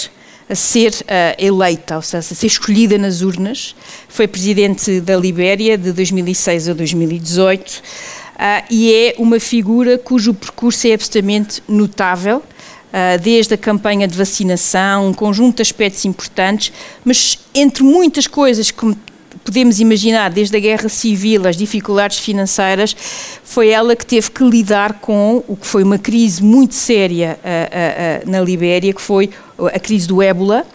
[0.49, 1.03] a ser uh,
[1.37, 3.73] eleita, ou seja, a ser escolhida nas urnas.
[4.09, 7.81] Foi presidente da Libéria de 2006 a 2018 uh,
[8.69, 12.37] e é uma figura cujo percurso é absolutamente notável.
[12.39, 16.71] Uh, desde a campanha de vacinação, um conjunto de aspectos importantes,
[17.03, 18.95] mas entre muitas coisas que
[19.43, 22.95] podemos imaginar, desde a guerra civil, as dificuldades financeiras,
[23.43, 28.25] foi ela que teve que lidar com o que foi uma crise muito séria uh,
[28.25, 29.29] uh, uh, na Libéria, que foi
[29.73, 30.65] a crise do ébola,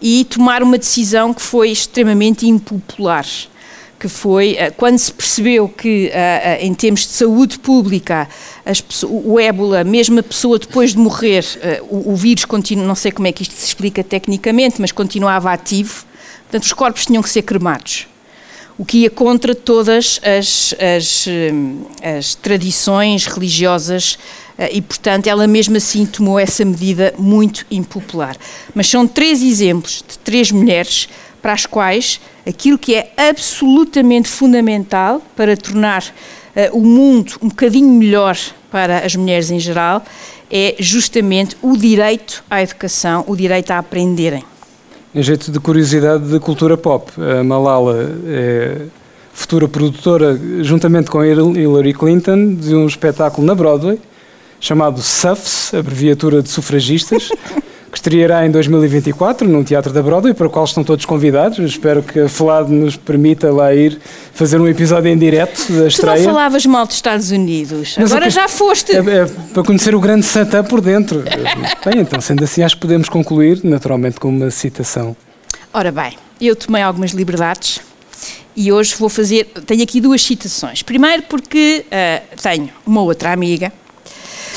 [0.00, 3.26] e tomar uma decisão que foi extremamente impopular
[3.98, 6.12] que foi quando se percebeu que,
[6.60, 8.28] em termos de saúde pública,
[9.02, 11.44] o ébola, mesmo a pessoa depois de morrer,
[11.90, 16.06] o, vírus continua, não sei como é que isto se explica tecnicamente, mas continuava ativo,
[16.48, 18.06] Portanto, os corpos tinham que ser cremados,
[18.78, 24.18] o que ia contra todas as, as, eh, as tradições religiosas
[24.56, 28.34] eh, e, portanto, ela mesmo assim tomou essa medida muito impopular.
[28.74, 31.08] Mas são três exemplos de três mulheres
[31.42, 37.88] para as quais aquilo que é absolutamente fundamental para tornar uh, o mundo um bocadinho
[37.88, 38.38] melhor
[38.70, 40.02] para as mulheres em geral
[40.50, 44.42] é justamente o direito à educação, o direito a aprenderem.
[45.14, 47.96] Em jeito de curiosidade de cultura pop, a Malala
[48.26, 48.82] é
[49.32, 53.98] futura produtora, juntamente com Hillary Clinton, de um espetáculo na Broadway
[54.60, 57.30] chamado SUFS, abreviatura de sufragistas,
[57.90, 61.58] que estreará em 2024 num teatro da Broadway, para o qual estão todos convidados.
[61.58, 63.98] Espero que a FLAD nos permita lá ir
[64.32, 66.18] fazer um episódio em direto da estreia.
[66.18, 68.92] Tu não falavas mal dos Estados Unidos, Mas agora já foste.
[68.92, 71.24] É, é, para conhecer o grande Santã por dentro.
[71.84, 75.16] bem, então, sendo assim, acho que podemos concluir, naturalmente, com uma citação.
[75.72, 77.80] Ora bem, eu tomei algumas liberdades
[78.54, 79.44] e hoje vou fazer.
[79.66, 80.82] Tenho aqui duas citações.
[80.82, 83.72] Primeiro, porque uh, tenho uma outra amiga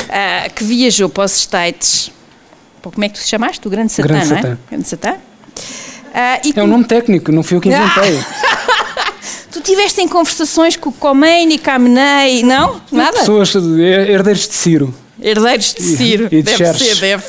[0.02, 2.12] uh, que viajou para os States
[2.82, 3.68] como é que tu se chamaste?
[3.68, 4.42] O Grande Satã, Grande não é?
[4.42, 4.58] Satã.
[4.70, 5.12] Grande Satã.
[5.14, 8.20] Uh, é um nome técnico, não fui eu que inventei.
[9.52, 12.82] tu tiveste em conversações com o Khomeini, Khamenei, não?
[12.92, 13.20] Nada?
[13.20, 14.94] Pessoas, herdeiros de Ciro.
[15.22, 16.28] Herdeiros de Ciro.
[16.32, 17.24] E, e de deve ser, deve.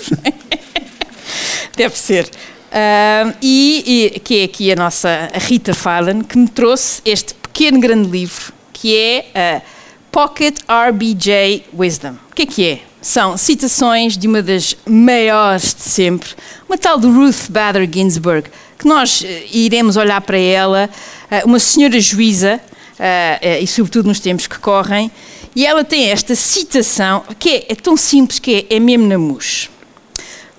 [1.77, 2.25] deve ser.
[2.25, 7.35] Uh, e, e, que é aqui a nossa a Rita Fallon, que me trouxe este
[7.35, 9.63] pequeno grande livro, que é uh,
[10.11, 10.57] Pocket
[10.89, 12.17] RBJ Wisdom.
[12.31, 12.92] O que é que é?
[13.03, 16.31] São citações de uma das maiores de sempre,
[16.69, 18.49] uma tal de Ruth Bader Ginsburg,
[18.79, 20.89] que nós eh, iremos olhar para ela,
[21.29, 22.61] eh, uma senhora juíza,
[22.99, 25.11] eh, e sobretudo nos tempos que correm,
[25.55, 29.19] e ela tem esta citação que é, é tão simples que é, é mesmo na.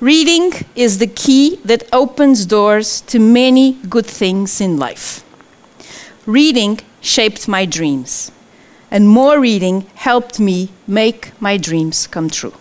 [0.01, 5.21] Reading is the key that opens doors to many good things in life.
[6.27, 8.33] Reading shaped my dreams
[8.93, 12.53] and more reading helped me make my dreams come true.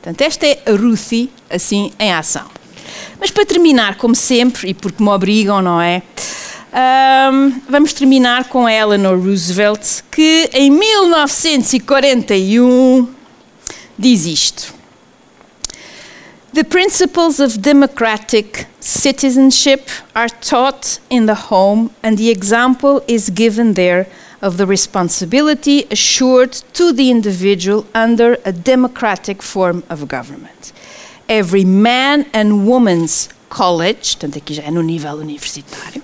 [0.00, 2.46] Portanto, esta é a Ruthie, assim, em ação.
[3.20, 6.02] Mas para terminar, como sempre, e porque me obrigam, não é?
[6.72, 13.12] Um, vamos terminar com Eleanor Roosevelt, que em 1941
[13.98, 14.72] diz isto.
[16.54, 23.74] The principles of democratic citizenship are taught in the home, and the example is given
[23.74, 24.06] there
[24.40, 30.72] of the responsibility assured to the individual under a democratic form of government.
[31.28, 36.02] Every man and woman's college, aqui já é no nível universitário,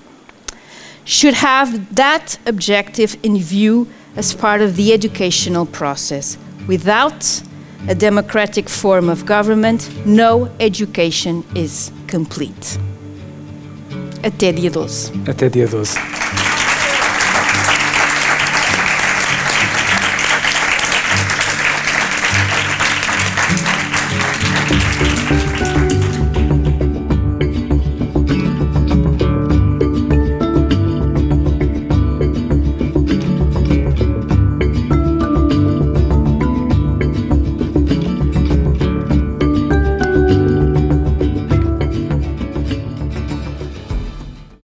[1.04, 6.38] should have that objective in view as part of the educational process.
[6.66, 7.42] Without
[7.88, 12.78] a democratic form of government, no education is complete.
[14.22, 15.12] Até dia 12.
[15.26, 16.53] Até dia 12.